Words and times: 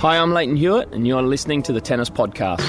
Hi, 0.00 0.16
I'm 0.16 0.32
Lleyton 0.32 0.56
Hewitt, 0.56 0.92
and 0.92 1.08
you're 1.08 1.22
listening 1.22 1.60
to 1.64 1.72
the 1.72 1.80
Tennis 1.80 2.08
Podcast. 2.08 2.62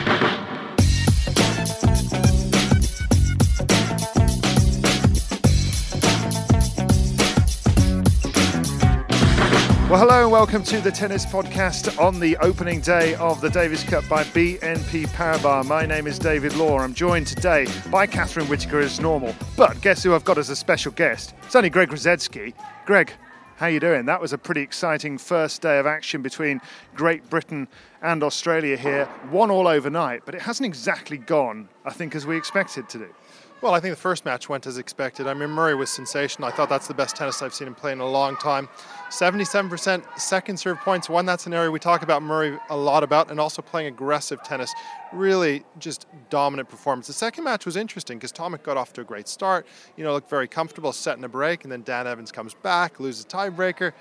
Well, 9.88 9.99
hello 9.99 10.23
and 10.23 10.31
welcome 10.31 10.63
to 10.63 10.81
the 10.81 10.91
Tennis 10.91 11.23
Podcast 11.23 12.02
on 12.02 12.19
the 12.19 12.36
opening 12.38 12.81
day 12.81 13.13
of 13.13 13.41
the 13.41 13.49
Davis 13.52 13.83
Cup 13.83 14.09
by 14.09 14.23
BNP 14.23 15.05
Paribas. 15.09 15.67
My 15.67 15.86
name 15.86 16.08
is 16.08 16.17
David 16.17 16.55
Law. 16.55 16.80
I'm 16.80 16.95
joined 16.95 17.27
today 17.27 17.67
by 17.91 18.08
Catherine 18.08 18.47
Whitaker 18.47 18.80
as 18.80 18.99
normal. 18.99 19.36
But 19.55 19.80
guess 19.81 20.02
who 20.02 20.16
I've 20.16 20.25
got 20.25 20.39
as 20.39 20.49
a 20.49 20.55
special 20.55 20.91
guest? 20.93 21.36
It's 21.43 21.55
only 21.55 21.69
Greg 21.69 21.89
Rusedski. 21.89 22.55
Greg, 22.88 23.14
how 23.59 23.67
you 23.67 23.81
doing? 23.81 24.05
That 24.05 24.21
was 24.21 24.31
a 24.31 24.38
pretty 24.38 24.61
exciting 24.61 25.17
first 25.17 25.61
day 25.61 25.79
of 25.79 25.85
action 25.85 26.21
between 26.21 26.61
Great 26.95 27.29
Britain 27.29 27.67
and 28.02 28.23
Australia 28.23 28.77
here. 28.77 29.03
One 29.31 29.52
all 29.52 29.67
overnight, 29.67 30.21
but 30.25 30.33
it 30.33 30.41
hasn't 30.41 30.65
exactly 30.65 31.17
gone, 31.17 31.67
I 31.83 31.91
think, 31.91 32.15
as 32.15 32.25
we 32.25 32.37
expected 32.37 32.87
to 32.87 32.99
do. 32.99 33.13
Well, 33.61 33.73
I 33.73 33.81
think 33.81 33.91
the 33.91 33.99
first 33.99 34.23
match 34.23 34.47
went 34.47 34.65
as 34.67 34.77
expected. 34.77 35.27
I 35.27 35.33
mean, 35.33 35.49
Murray 35.49 35.75
was 35.75 35.89
sensational. 35.89 36.47
I 36.47 36.52
thought 36.53 36.69
that's 36.69 36.88
the 36.88 36.93
best 36.93 37.17
tennis 37.17 37.41
I've 37.41 37.53
seen 37.53 37.67
him 37.67 37.75
play 37.75 37.91
in 37.91 37.99
a 37.99 38.07
long 38.07 38.38
time. 38.38 38.69
77% 39.09 40.17
second 40.17 40.57
serve 40.57 40.79
points. 40.79 41.09
One, 41.09 41.25
that's 41.25 41.45
an 41.45 41.53
area 41.53 41.69
we 41.69 41.77
talk 41.77 42.02
about 42.02 42.23
Murray 42.23 42.57
a 42.69 42.77
lot 42.77 43.03
about, 43.03 43.30
and 43.30 43.37
also 43.37 43.61
playing 43.61 43.87
aggressive 43.87 44.41
tennis. 44.43 44.73
Really 45.11 45.65
just 45.77 46.05
dominant 46.30 46.69
performance. 46.69 47.07
The 47.07 47.13
second 47.13 47.43
match 47.43 47.65
was 47.65 47.75
interesting 47.75 48.17
because 48.17 48.31
Tomic 48.31 48.63
got 48.63 48.77
off 48.77 48.93
to 48.93 49.02
a 49.02 49.03
great 49.03 49.27
start. 49.27 49.67
You 49.97 50.05
know, 50.05 50.13
looked 50.13 50.30
very 50.30 50.47
comfortable 50.47 50.93
setting 50.93 51.25
a 51.25 51.30
break, 51.30 51.63
and 51.63 51.71
then 51.71 51.83
Dan 51.83 52.07
Evans 52.07 52.31
comes 52.31 52.53
back, 52.53 53.02
loses 53.02 53.25
tiebreaker. 53.25 53.91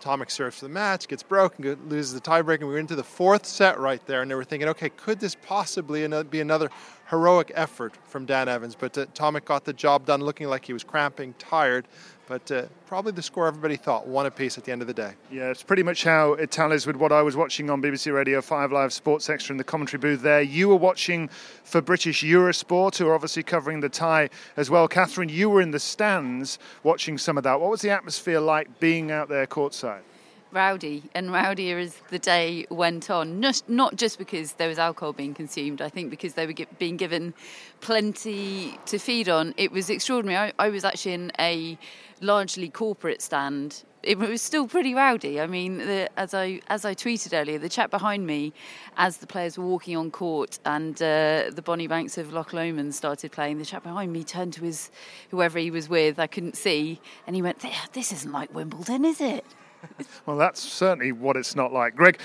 Tomic 0.00 0.30
serves 0.30 0.60
the 0.60 0.68
match, 0.68 1.08
gets 1.08 1.22
broken, 1.22 1.78
loses 1.88 2.14
the 2.14 2.20
tiebreaker, 2.20 2.60
and 2.60 2.68
we 2.68 2.74
were 2.74 2.78
into 2.78 2.96
the 2.96 3.04
fourth 3.04 3.46
set 3.46 3.78
right 3.78 4.04
there. 4.06 4.22
And 4.22 4.30
they 4.30 4.34
were 4.34 4.44
thinking, 4.44 4.68
okay, 4.70 4.88
could 4.90 5.20
this 5.20 5.34
possibly 5.34 6.06
be 6.24 6.40
another 6.40 6.70
heroic 7.14 7.52
effort 7.54 7.94
from 8.08 8.26
Dan 8.26 8.48
Evans? 8.48 8.74
But 8.74 8.98
uh, 8.98 9.06
got 9.40 9.64
the 9.64 9.72
job 9.72 10.06
done, 10.06 10.20
looking 10.20 10.48
like 10.48 10.64
he 10.64 10.72
was 10.72 10.84
cramping, 10.84 11.34
tired. 11.38 11.86
But 12.26 12.50
uh, 12.50 12.64
probably 12.86 13.12
the 13.12 13.22
score 13.22 13.46
everybody 13.46 13.76
thought, 13.76 14.06
one 14.06 14.24
apiece 14.24 14.56
at 14.56 14.64
the 14.64 14.72
end 14.72 14.80
of 14.80 14.88
the 14.88 14.94
day. 14.94 15.12
Yeah, 15.30 15.50
it's 15.50 15.62
pretty 15.62 15.82
much 15.82 16.04
how 16.04 16.32
it 16.32 16.50
tallies 16.50 16.86
with 16.86 16.96
what 16.96 17.12
I 17.12 17.20
was 17.20 17.36
watching 17.36 17.68
on 17.68 17.82
BBC 17.82 18.14
Radio 18.14 18.40
5 18.40 18.72
Live 18.72 18.92
Sports 18.94 19.28
Extra 19.28 19.52
in 19.52 19.58
the 19.58 19.64
commentary 19.64 20.00
booth 20.00 20.22
there. 20.22 20.40
You 20.40 20.68
were 20.68 20.76
watching 20.76 21.28
for 21.64 21.82
British 21.82 22.22
Eurosport, 22.22 22.96
who 22.96 23.08
are 23.08 23.14
obviously 23.14 23.42
covering 23.42 23.80
the 23.80 23.90
tie 23.90 24.30
as 24.56 24.70
well. 24.70 24.88
Catherine, 24.88 25.28
you 25.28 25.50
were 25.50 25.60
in 25.60 25.70
the 25.70 25.78
stands 25.78 26.58
watching 26.82 27.18
some 27.18 27.36
of 27.36 27.44
that. 27.44 27.60
What 27.60 27.70
was 27.70 27.82
the 27.82 27.90
atmosphere 27.90 28.40
like 28.40 28.80
being 28.80 29.10
out 29.10 29.28
there 29.28 29.46
courtside? 29.46 30.02
Rowdy 30.54 31.02
and 31.14 31.30
rowdier 31.30 31.78
as 31.78 32.00
the 32.10 32.18
day 32.18 32.66
went 32.70 33.10
on. 33.10 33.40
Not, 33.40 33.62
not 33.68 33.96
just 33.96 34.18
because 34.18 34.52
there 34.52 34.68
was 34.68 34.78
alcohol 34.78 35.12
being 35.12 35.34
consumed, 35.34 35.82
I 35.82 35.88
think 35.88 36.10
because 36.10 36.34
they 36.34 36.46
were 36.46 36.54
being 36.78 36.96
given 36.96 37.34
plenty 37.80 38.78
to 38.86 38.98
feed 38.98 39.28
on. 39.28 39.54
It 39.56 39.72
was 39.72 39.90
extraordinary. 39.90 40.52
I, 40.58 40.66
I 40.66 40.68
was 40.70 40.84
actually 40.84 41.14
in 41.14 41.32
a 41.38 41.78
largely 42.20 42.68
corporate 42.68 43.20
stand. 43.20 43.84
It 44.02 44.18
was 44.18 44.42
still 44.42 44.68
pretty 44.68 44.94
rowdy. 44.94 45.40
I 45.40 45.46
mean, 45.46 45.78
the, 45.78 46.10
as 46.18 46.34
I 46.34 46.60
as 46.68 46.84
I 46.84 46.94
tweeted 46.94 47.38
earlier, 47.38 47.58
the 47.58 47.70
chap 47.70 47.90
behind 47.90 48.26
me, 48.26 48.52
as 48.98 49.16
the 49.18 49.26
players 49.26 49.56
were 49.56 49.66
walking 49.66 49.96
on 49.96 50.10
court 50.10 50.58
and 50.64 50.94
uh, 50.96 51.50
the 51.50 51.62
Bonnie 51.64 51.86
Banks 51.86 52.18
of 52.18 52.32
Loch 52.32 52.52
Lomond 52.52 52.94
started 52.94 53.32
playing, 53.32 53.58
the 53.58 53.64
chap 53.64 53.82
behind 53.82 54.12
me 54.12 54.22
turned 54.22 54.52
to 54.54 54.64
his 54.64 54.90
whoever 55.30 55.58
he 55.58 55.70
was 55.70 55.88
with, 55.88 56.18
I 56.18 56.26
couldn't 56.26 56.56
see, 56.56 57.00
and 57.26 57.34
he 57.34 57.40
went, 57.40 57.64
"This 57.92 58.12
isn't 58.12 58.30
like 58.30 58.54
Wimbledon, 58.54 59.04
is 59.06 59.20
it?" 59.20 59.44
well, 60.26 60.36
that's 60.36 60.60
certainly 60.60 61.12
what 61.12 61.36
it's 61.36 61.54
not 61.54 61.72
like. 61.72 61.96
Greg, 61.96 62.20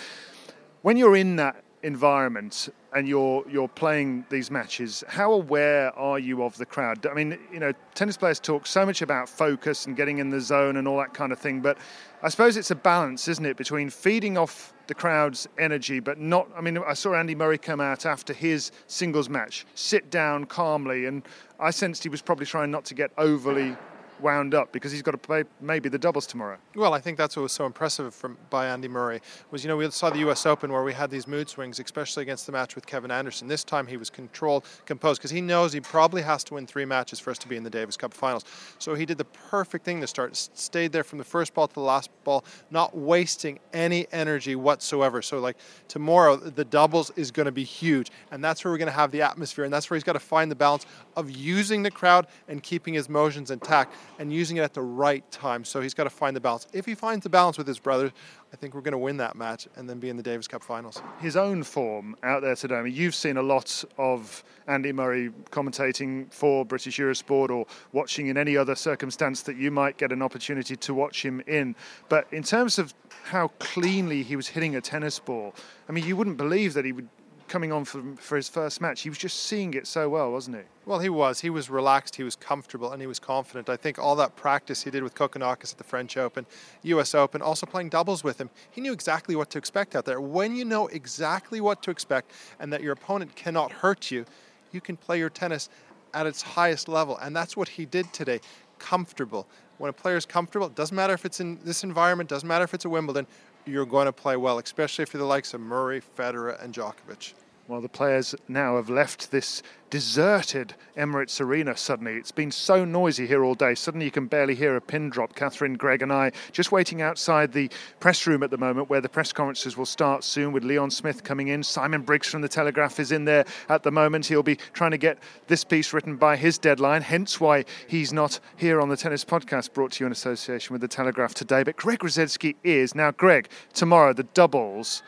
when 0.81 0.97
you're 0.97 1.15
in 1.15 1.35
that 1.37 1.63
environment 1.83 2.69
and 2.93 3.07
you're 3.07 3.43
you're 3.49 3.67
playing 3.67 4.25
these 4.29 4.51
matches, 4.51 5.03
how 5.07 5.31
aware 5.31 5.97
are 5.97 6.19
you 6.19 6.43
of 6.43 6.57
the 6.57 6.65
crowd? 6.65 7.05
I 7.05 7.13
mean, 7.13 7.37
you 7.51 7.59
know, 7.59 7.71
tennis 7.95 8.17
players 8.17 8.39
talk 8.39 8.65
so 8.67 8.85
much 8.85 9.01
about 9.01 9.29
focus 9.29 9.85
and 9.85 9.95
getting 9.95 10.17
in 10.17 10.29
the 10.29 10.41
zone 10.41 10.77
and 10.77 10.87
all 10.87 10.97
that 10.97 11.13
kind 11.13 11.31
of 11.31 11.39
thing, 11.39 11.61
but 11.61 11.77
I 12.21 12.29
suppose 12.29 12.57
it's 12.57 12.71
a 12.71 12.75
balance, 12.75 13.27
isn't 13.27 13.45
it, 13.45 13.57
between 13.57 13.89
feeding 13.89 14.37
off 14.37 14.73
the 14.87 14.95
crowd's 14.95 15.47
energy, 15.57 15.99
but 15.99 16.17
not. 16.17 16.49
I 16.55 16.61
mean, 16.61 16.77
I 16.79 16.93
saw 16.93 17.13
Andy 17.13 17.35
Murray 17.35 17.57
come 17.57 17.79
out 17.79 18.05
after 18.05 18.33
his 18.33 18.71
singles 18.87 19.29
match, 19.29 19.65
sit 19.75 20.09
down 20.09 20.45
calmly, 20.45 21.05
and 21.05 21.23
I 21.59 21.69
sensed 21.71 22.03
he 22.03 22.09
was 22.09 22.21
probably 22.21 22.47
trying 22.47 22.71
not 22.71 22.85
to 22.85 22.95
get 22.95 23.11
overly 23.17 23.77
wound 24.21 24.53
up 24.53 24.71
because 24.71 24.91
he's 24.91 25.01
got 25.01 25.11
to 25.11 25.17
play 25.17 25.43
maybe 25.61 25.89
the 25.89 25.97
doubles 25.97 26.27
tomorrow. 26.27 26.57
Well, 26.75 26.93
I 26.93 26.99
think 26.99 27.17
that's 27.17 27.35
what 27.35 27.43
was 27.43 27.51
so 27.51 27.65
impressive 27.65 28.13
from 28.13 28.37
by 28.49 28.67
Andy 28.67 28.87
Murray 28.87 29.21
was 29.51 29.63
you 29.63 29.67
know 29.67 29.77
we 29.77 29.89
saw 29.91 30.09
the 30.09 30.19
U.S. 30.19 30.45
Open 30.45 30.71
where 30.71 30.83
we 30.83 30.93
had 30.93 31.09
these 31.09 31.27
mood 31.27 31.49
swings, 31.49 31.79
especially 31.79 32.23
against 32.23 32.45
the 32.45 32.51
match 32.51 32.75
with 32.75 32.85
Kevin 32.85 33.11
Anderson. 33.11 33.47
This 33.47 33.63
time 33.63 33.87
he 33.87 33.97
was 33.97 34.09
controlled, 34.09 34.65
composed 34.85 35.19
because 35.19 35.31
he 35.31 35.41
knows 35.41 35.73
he 35.73 35.81
probably 35.81 36.21
has 36.21 36.43
to 36.45 36.55
win 36.55 36.67
three 36.67 36.85
matches 36.85 37.19
for 37.19 37.31
us 37.31 37.37
to 37.39 37.47
be 37.47 37.55
in 37.55 37.63
the 37.63 37.69
Davis 37.69 37.97
Cup 37.97 38.13
Finals. 38.13 38.45
So 38.77 38.95
he 38.95 39.05
did 39.05 39.17
the 39.17 39.25
perfect 39.25 39.85
thing 39.85 40.01
to 40.01 40.07
start, 40.07 40.35
stayed 40.35 40.91
there 40.91 41.03
from 41.03 41.17
the 41.17 41.23
first 41.23 41.53
ball 41.53 41.67
to 41.67 41.73
the 41.73 41.79
last 41.79 42.09
ball, 42.23 42.43
not 42.71 42.95
wasting 42.95 43.59
any 43.73 44.07
energy 44.11 44.55
whatsoever. 44.55 45.21
So 45.21 45.39
like 45.39 45.57
tomorrow 45.87 46.35
the 46.35 46.65
doubles 46.65 47.11
is 47.15 47.31
going 47.31 47.45
to 47.45 47.51
be 47.51 47.63
huge, 47.63 48.11
and 48.31 48.43
that's 48.43 48.63
where 48.63 48.71
we're 48.71 48.77
going 48.77 48.87
to 48.87 48.93
have 48.93 49.11
the 49.11 49.21
atmosphere, 49.21 49.65
and 49.65 49.73
that's 49.73 49.89
where 49.89 49.95
he's 49.95 50.03
got 50.03 50.13
to 50.13 50.19
find 50.19 50.49
the 50.51 50.55
balance 50.55 50.85
of 51.15 51.31
using 51.31 51.83
the 51.83 51.91
crowd 51.91 52.27
and 52.47 52.61
keeping 52.61 52.93
his 52.93 53.09
motions 53.09 53.51
intact 53.51 53.93
and 54.17 54.33
using 54.33 54.57
it 54.57 54.61
at 54.61 54.73
the 54.73 54.81
right 54.81 55.29
time. 55.31 55.63
So 55.63 55.81
he's 55.81 55.93
got 55.93 56.05
to 56.05 56.09
find 56.09 56.35
the 56.35 56.41
balance. 56.41 56.67
If 56.73 56.85
he 56.85 56.95
finds 56.95 57.23
the 57.23 57.29
balance 57.29 57.57
with 57.57 57.67
his 57.67 57.79
brother, 57.79 58.11
I 58.51 58.55
think 58.55 58.73
we're 58.73 58.81
going 58.81 58.93
to 58.93 58.97
win 58.97 59.17
that 59.17 59.35
match 59.35 59.67
and 59.75 59.89
then 59.89 59.99
be 59.99 60.09
in 60.09 60.17
the 60.17 60.23
Davis 60.23 60.47
Cup 60.47 60.63
finals. 60.63 61.01
His 61.19 61.35
own 61.35 61.63
form 61.63 62.15
out 62.23 62.41
there 62.41 62.55
today. 62.55 62.75
I 62.75 62.81
mean, 62.81 62.95
you've 62.95 63.15
seen 63.15 63.37
a 63.37 63.43
lot 63.43 63.83
of 63.97 64.43
Andy 64.67 64.91
Murray 64.91 65.29
commentating 65.51 66.33
for 66.33 66.65
British 66.65 66.97
Eurosport 66.97 67.49
or 67.49 67.65
watching 67.91 68.27
in 68.27 68.37
any 68.37 68.57
other 68.57 68.75
circumstance 68.75 69.43
that 69.43 69.57
you 69.57 69.69
might 69.69 69.97
get 69.97 70.11
an 70.11 70.21
opportunity 70.21 70.75
to 70.75 70.93
watch 70.93 71.23
him 71.23 71.41
in. 71.47 71.75
But 72.07 72.27
in 72.31 72.43
terms 72.43 72.79
of 72.79 72.93
how 73.25 73.49
cleanly 73.59 74.23
he 74.23 74.35
was 74.35 74.47
hitting 74.47 74.75
a 74.75 74.81
tennis 74.81 75.19
ball, 75.19 75.53
I 75.87 75.91
mean, 75.91 76.05
you 76.05 76.15
wouldn't 76.15 76.37
believe 76.37 76.73
that 76.73 76.85
he 76.85 76.91
would 76.91 77.07
coming 77.49 77.71
on 77.71 77.83
for, 77.83 78.01
for 78.17 78.37
his 78.37 78.47
first 78.47 78.79
match. 78.79 79.01
He 79.01 79.09
was 79.09 79.17
just 79.17 79.43
seeing 79.43 79.73
it 79.73 79.87
so 79.87 80.07
well, 80.07 80.31
wasn't 80.31 80.57
he? 80.57 80.63
Well, 80.85 80.99
he 80.99 81.09
was. 81.09 81.41
He 81.41 81.49
was 81.49 81.69
relaxed, 81.69 82.15
he 82.15 82.23
was 82.23 82.35
comfortable, 82.35 82.91
and 82.93 83.01
he 83.01 83.07
was 83.07 83.19
confident. 83.19 83.67
I 83.67 83.75
think 83.75 83.99
all 83.99 84.15
that 84.15 84.35
practice 84.35 84.83
he 84.83 84.91
did 84.91 85.03
with 85.03 85.15
Kokkinakis 85.15 85.73
at 85.73 85.77
the 85.77 85.83
French 85.83 86.15
Open, 86.15 86.45
US 86.83 87.13
Open, 87.13 87.41
also 87.41 87.65
playing 87.65 87.89
doubles 87.89 88.23
with 88.23 88.39
him, 88.39 88.49
he 88.71 88.79
knew 88.79 88.93
exactly 88.93 89.35
what 89.35 89.49
to 89.49 89.57
expect 89.57 89.95
out 89.95 90.05
there. 90.05 90.21
When 90.21 90.55
you 90.55 90.63
know 90.63 90.87
exactly 90.87 91.59
what 91.59 91.83
to 91.83 91.91
expect 91.91 92.31
and 92.59 92.71
that 92.71 92.81
your 92.81 92.93
opponent 92.93 93.35
cannot 93.35 93.71
hurt 93.71 94.11
you, 94.11 94.25
you 94.71 94.79
can 94.79 94.95
play 94.95 95.17
your 95.17 95.29
tennis 95.29 95.69
at 96.13 96.25
its 96.25 96.41
highest 96.41 96.87
level. 96.87 97.17
And 97.17 97.35
that's 97.35 97.57
what 97.57 97.67
he 97.67 97.85
did 97.85 98.11
today. 98.13 98.39
Comfortable. 98.77 99.47
When 99.77 99.89
a 99.89 99.93
player 99.93 100.17
is 100.17 100.25
comfortable, 100.25 100.67
it 100.67 100.75
doesn't 100.75 100.95
matter 100.95 101.13
if 101.13 101.25
it's 101.25 101.39
in 101.39 101.59
this 101.63 101.83
environment, 101.83 102.29
doesn't 102.29 102.47
matter 102.47 102.63
if 102.63 102.73
it's 102.73 102.85
a 102.85 102.89
Wimbledon, 102.89 103.25
you're 103.65 103.85
going 103.85 104.05
to 104.05 104.11
play 104.11 104.37
well, 104.37 104.59
especially 104.59 105.05
you're 105.05 105.17
the 105.17 105.25
likes 105.25 105.53
of 105.53 105.61
Murray, 105.61 106.01
Federer, 106.17 106.61
and 106.63 106.73
Djokovic. 106.73 107.33
Well, 107.69 107.81
the 107.81 107.87
players 107.87 108.33
now 108.47 108.77
have 108.77 108.89
left 108.89 109.29
this 109.29 109.61
deserted 109.91 110.73
Emirates 110.97 111.39
Arena 111.39 111.77
suddenly. 111.77 112.15
It's 112.15 112.31
been 112.31 112.49
so 112.49 112.83
noisy 112.83 113.27
here 113.27 113.43
all 113.43 113.53
day. 113.53 113.75
Suddenly 113.75 114.07
you 114.07 114.11
can 114.11 114.25
barely 114.25 114.55
hear 114.55 114.75
a 114.75 114.81
pin 114.81 115.11
drop. 115.11 115.35
Catherine, 115.35 115.75
Greg, 115.75 116.01
and 116.01 116.11
I 116.11 116.31
just 116.51 116.71
waiting 116.71 117.03
outside 117.03 117.53
the 117.53 117.69
press 117.99 118.25
room 118.25 118.41
at 118.41 118.49
the 118.49 118.57
moment 118.57 118.89
where 118.89 119.01
the 119.01 119.07
press 119.07 119.31
conferences 119.31 119.77
will 119.77 119.85
start 119.85 120.23
soon 120.23 120.51
with 120.51 120.63
Leon 120.63 120.89
Smith 120.89 121.23
coming 121.23 121.49
in. 121.49 121.61
Simon 121.61 122.01
Briggs 122.01 122.27
from 122.27 122.41
The 122.41 122.49
Telegraph 122.49 122.99
is 122.99 123.11
in 123.11 123.25
there 123.25 123.45
at 123.69 123.83
the 123.83 123.91
moment. 123.91 124.25
He'll 124.25 124.41
be 124.41 124.57
trying 124.73 124.89
to 124.89 124.97
get 124.97 125.19
this 125.45 125.63
piece 125.63 125.93
written 125.93 126.15
by 126.15 126.37
his 126.37 126.57
deadline, 126.57 127.03
hence 127.03 127.39
why 127.39 127.65
he's 127.85 128.11
not 128.11 128.39
here 128.57 128.81
on 128.81 128.89
the 128.89 128.97
Tennis 128.97 129.23
Podcast 129.23 129.73
brought 129.73 129.91
to 129.91 130.03
you 130.03 130.07
in 130.07 130.11
association 130.11 130.73
with 130.73 130.81
The 130.81 130.87
Telegraph 130.87 131.35
today. 131.35 131.61
But 131.61 131.75
Greg 131.75 131.99
Rusedski 131.99 132.55
is. 132.63 132.95
Now, 132.95 133.11
Greg, 133.11 133.47
tomorrow, 133.73 134.13
the 134.13 134.23
doubles. 134.23 135.03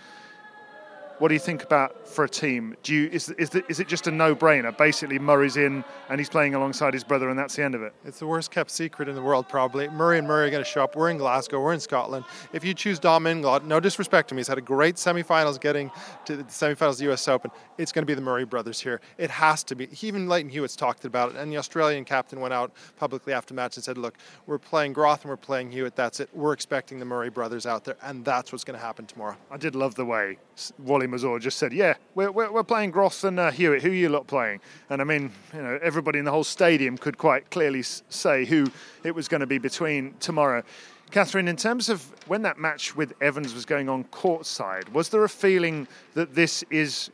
What 1.21 1.27
do 1.27 1.35
you 1.35 1.39
think 1.39 1.62
about 1.62 2.07
for 2.07 2.23
a 2.23 2.27
team? 2.27 2.75
Do 2.81 2.95
you 2.95 3.07
is 3.12 3.29
is, 3.29 3.51
the, 3.51 3.63
is 3.69 3.79
it 3.79 3.88
just 3.88 4.07
a 4.07 4.12
no-brainer? 4.12 4.75
Basically, 4.75 5.19
Murray's 5.19 5.56
in 5.56 5.83
and 6.09 6.19
he's 6.19 6.29
playing 6.29 6.56
alongside 6.56 6.95
his 6.95 7.03
brother, 7.03 7.29
and 7.29 7.38
that's 7.38 7.56
the 7.56 7.63
end 7.63 7.75
of 7.75 7.83
it. 7.83 7.94
It's 8.03 8.18
the 8.18 8.25
worst 8.25 8.50
kept 8.50 8.71
secret 8.71 9.07
in 9.07 9.13
the 9.13 9.21
world, 9.21 9.47
probably. 9.47 9.88
Murray 9.89 10.18
and 10.18 10.27
Murray 10.27 10.47
are 10.47 10.50
going 10.50 10.63
to 10.63 10.69
show 10.69 10.83
up. 10.83 10.95
We're 10.95 11.12
in 11.12 11.18
Glasgow. 11.18 11.62
We're 11.62 11.73
in 11.73 11.79
Scotland. 11.79 12.25
If 12.53 12.65
you 12.65 12.73
choose 12.73 12.97
Dom 12.97 13.25
Inglot, 13.25 13.65
no 13.65 13.79
disrespect 13.79 14.29
to 14.29 14.33
him, 14.33 14.39
he's 14.39 14.47
had 14.47 14.57
a 14.57 14.62
great 14.62 14.95
semifinals 14.95 15.62
getting 15.62 15.91
to 16.25 16.38
the 16.38 16.44
semifinals 16.45 16.94
of 16.94 16.97
the 16.97 17.03
U.S. 17.03 17.27
Open. 17.27 17.51
It's 17.77 17.91
going 17.91 18.01
to 18.01 18.07
be 18.07 18.15
the 18.15 18.21
Murray 18.21 18.45
brothers 18.45 18.81
here. 18.81 19.00
It 19.19 19.29
has 19.29 19.63
to 19.65 19.75
be. 19.75 19.89
Even 20.01 20.27
Lleyton 20.27 20.50
Hewitt's 20.50 20.75
talked 20.75 21.06
about 21.06 21.29
it, 21.29 21.38
and 21.38 21.51
the 21.51 21.57
Australian 21.57 22.03
captain 22.03 22.39
went 22.39 22.56
out 22.56 22.71
publicly 22.97 23.31
after 23.31 23.53
the 23.53 23.57
match 23.57 23.77
and 23.77 23.83
said, 23.83 24.00
"Look, 24.00 24.18
we're 24.47 24.57
playing 24.57 24.94
Groth 24.94 25.21
and 25.21 25.29
we're 25.29 25.38
playing 25.38 25.69
Hewitt. 25.69 25.95
That's 25.95 26.19
it. 26.19 26.31
We're 26.33 26.53
expecting 26.53 26.97
the 26.97 27.06
Murray 27.06 27.29
brothers 27.29 27.68
out 27.68 27.83
there, 27.83 27.97
and 28.01 28.25
that's 28.25 28.51
what's 28.51 28.63
going 28.63 28.79
to 28.79 28.83
happen 28.83 29.06
tomorrow." 29.06 29.38
I 29.51 29.57
did 29.57 29.75
love 29.75 29.94
the 29.94 30.06
way 30.06 30.39
Wally 30.79 31.07
Mazur 31.07 31.39
just 31.39 31.57
said, 31.57 31.73
"Yeah, 31.73 31.95
we're, 32.15 32.31
we're, 32.31 32.51
we're 32.51 32.63
playing 32.63 32.91
Groth 32.91 33.23
and 33.23 33.39
uh, 33.39 33.51
Hewitt. 33.51 33.81
Who 33.81 33.89
are 33.89 33.93
you 33.93 34.09
lot 34.09 34.27
playing?" 34.27 34.59
And 34.89 35.01
I 35.01 35.05
mean, 35.05 35.31
you 35.53 35.61
know, 35.61 35.79
everybody 35.81 36.19
in 36.19 36.25
the 36.25 36.31
whole 36.31 36.43
stadium 36.43 36.97
could 36.97 37.17
quite 37.17 37.49
clearly 37.49 37.83
say 37.83 38.45
who 38.45 38.67
it 39.03 39.15
was 39.15 39.27
going 39.27 39.41
to 39.41 39.47
be 39.47 39.57
between 39.57 40.13
tomorrow. 40.19 40.63
Catherine, 41.11 41.47
in 41.47 41.57
terms 41.57 41.89
of 41.89 42.09
when 42.27 42.41
that 42.43 42.57
match 42.57 42.95
with 42.95 43.13
Evans 43.21 43.53
was 43.53 43.65
going 43.65 43.89
on 43.89 44.05
courtside, 44.05 44.87
was 44.93 45.09
there 45.09 45.23
a 45.23 45.29
feeling 45.29 45.87
that 46.13 46.33
this 46.35 46.63
is 46.69 47.09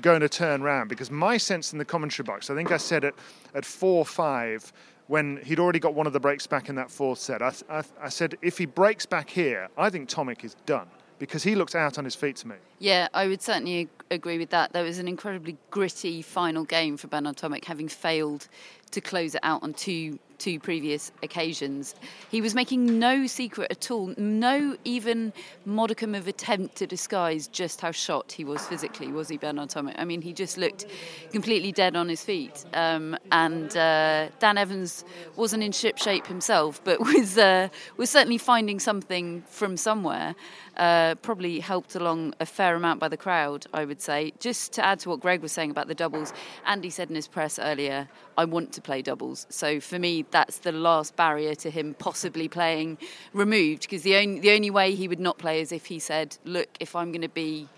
going 0.00 0.20
to 0.20 0.28
turn 0.28 0.62
round? 0.62 0.88
Because 0.88 1.10
my 1.10 1.36
sense 1.36 1.72
in 1.72 1.78
the 1.78 1.84
commentary 1.84 2.24
box, 2.24 2.48
I 2.48 2.54
think 2.54 2.72
I 2.72 2.78
said 2.78 3.04
it 3.04 3.14
at 3.54 3.64
4 3.64 4.06
5 4.06 4.72
when 5.08 5.38
he'd 5.44 5.58
already 5.58 5.78
got 5.78 5.92
one 5.92 6.06
of 6.06 6.14
the 6.14 6.20
breaks 6.20 6.46
back 6.46 6.70
in 6.70 6.74
that 6.76 6.90
fourth 6.90 7.18
set. 7.18 7.42
I, 7.42 7.52
I, 7.68 7.82
I 8.00 8.08
said, 8.08 8.38
if 8.40 8.56
he 8.56 8.64
breaks 8.64 9.04
back 9.04 9.28
here, 9.28 9.68
I 9.76 9.90
think 9.90 10.08
Tomic 10.08 10.44
is 10.44 10.56
done 10.64 10.88
because 11.22 11.44
he 11.44 11.54
looked 11.54 11.76
out 11.76 11.98
on 11.98 12.04
his 12.04 12.16
feet 12.16 12.34
to 12.34 12.48
me. 12.48 12.56
Yeah, 12.80 13.06
I 13.14 13.28
would 13.28 13.40
certainly 13.40 13.88
agree 14.10 14.38
with 14.38 14.50
that. 14.50 14.72
There 14.72 14.82
was 14.82 14.98
an 14.98 15.06
incredibly 15.06 15.56
gritty 15.70 16.20
final 16.20 16.64
game 16.64 16.96
for 16.96 17.06
Bernard 17.06 17.36
Tomic, 17.36 17.64
having 17.64 17.86
failed 17.86 18.48
to 18.90 19.00
close 19.00 19.36
it 19.36 19.40
out 19.44 19.62
on 19.62 19.72
two 19.72 20.18
two 20.42 20.58
previous 20.58 21.12
occasions. 21.22 21.94
He 22.28 22.40
was 22.40 22.52
making 22.52 22.98
no 22.98 23.28
secret 23.28 23.70
at 23.70 23.92
all, 23.92 24.12
no 24.16 24.76
even 24.82 25.32
modicum 25.64 26.16
of 26.16 26.26
attempt 26.26 26.74
to 26.76 26.86
disguise 26.86 27.46
just 27.46 27.80
how 27.80 27.92
shot 27.92 28.32
he 28.32 28.44
was 28.44 28.66
physically, 28.66 29.12
was 29.12 29.28
he, 29.28 29.36
Bernard 29.36 29.68
Tomic? 29.68 29.94
I 29.98 30.04
mean, 30.04 30.20
he 30.20 30.32
just 30.32 30.58
looked 30.58 30.86
completely 31.30 31.70
dead 31.70 31.94
on 31.94 32.08
his 32.08 32.24
feet. 32.24 32.64
Um, 32.74 33.16
and 33.30 33.76
uh, 33.76 34.30
Dan 34.40 34.58
Evans 34.58 35.04
wasn't 35.36 35.62
in 35.62 35.70
ship 35.70 35.96
shape 35.96 36.26
himself, 36.26 36.82
but 36.82 36.98
was 37.14 37.38
uh, 37.38 37.68
was 37.96 38.10
certainly 38.10 38.38
finding 38.38 38.80
something 38.80 39.44
from 39.46 39.76
somewhere. 39.76 40.34
Uh, 40.78 41.14
probably 41.16 41.60
helped 41.60 41.94
along 41.94 42.32
a 42.40 42.46
fair 42.46 42.74
amount 42.74 42.98
by 42.98 43.06
the 43.06 43.16
crowd, 43.16 43.66
I 43.74 43.84
would 43.84 44.00
say. 44.00 44.32
Just 44.40 44.72
to 44.72 44.84
add 44.84 45.00
to 45.00 45.10
what 45.10 45.20
Greg 45.20 45.42
was 45.42 45.52
saying 45.52 45.70
about 45.70 45.86
the 45.86 45.94
doubles, 45.94 46.32
Andy 46.64 46.88
said 46.88 47.10
in 47.10 47.14
his 47.14 47.28
press 47.28 47.58
earlier, 47.58 48.08
I 48.38 48.46
want 48.46 48.72
to 48.72 48.80
play 48.80 49.02
doubles. 49.02 49.46
So 49.50 49.80
for 49.80 49.98
me, 49.98 50.24
that's 50.30 50.60
the 50.60 50.72
last 50.72 51.14
barrier 51.14 51.54
to 51.56 51.68
him 51.68 51.94
possibly 51.98 52.48
playing 52.48 52.96
removed, 53.34 53.82
because 53.82 54.00
the 54.00 54.16
only, 54.16 54.40
the 54.40 54.52
only 54.52 54.70
way 54.70 54.94
he 54.94 55.08
would 55.08 55.20
not 55.20 55.36
play 55.36 55.60
is 55.60 55.72
if 55.72 55.84
he 55.84 55.98
said, 55.98 56.38
look, 56.46 56.68
if 56.80 56.96
I'm 56.96 57.12
going 57.12 57.20
to 57.20 57.28
be 57.28 57.68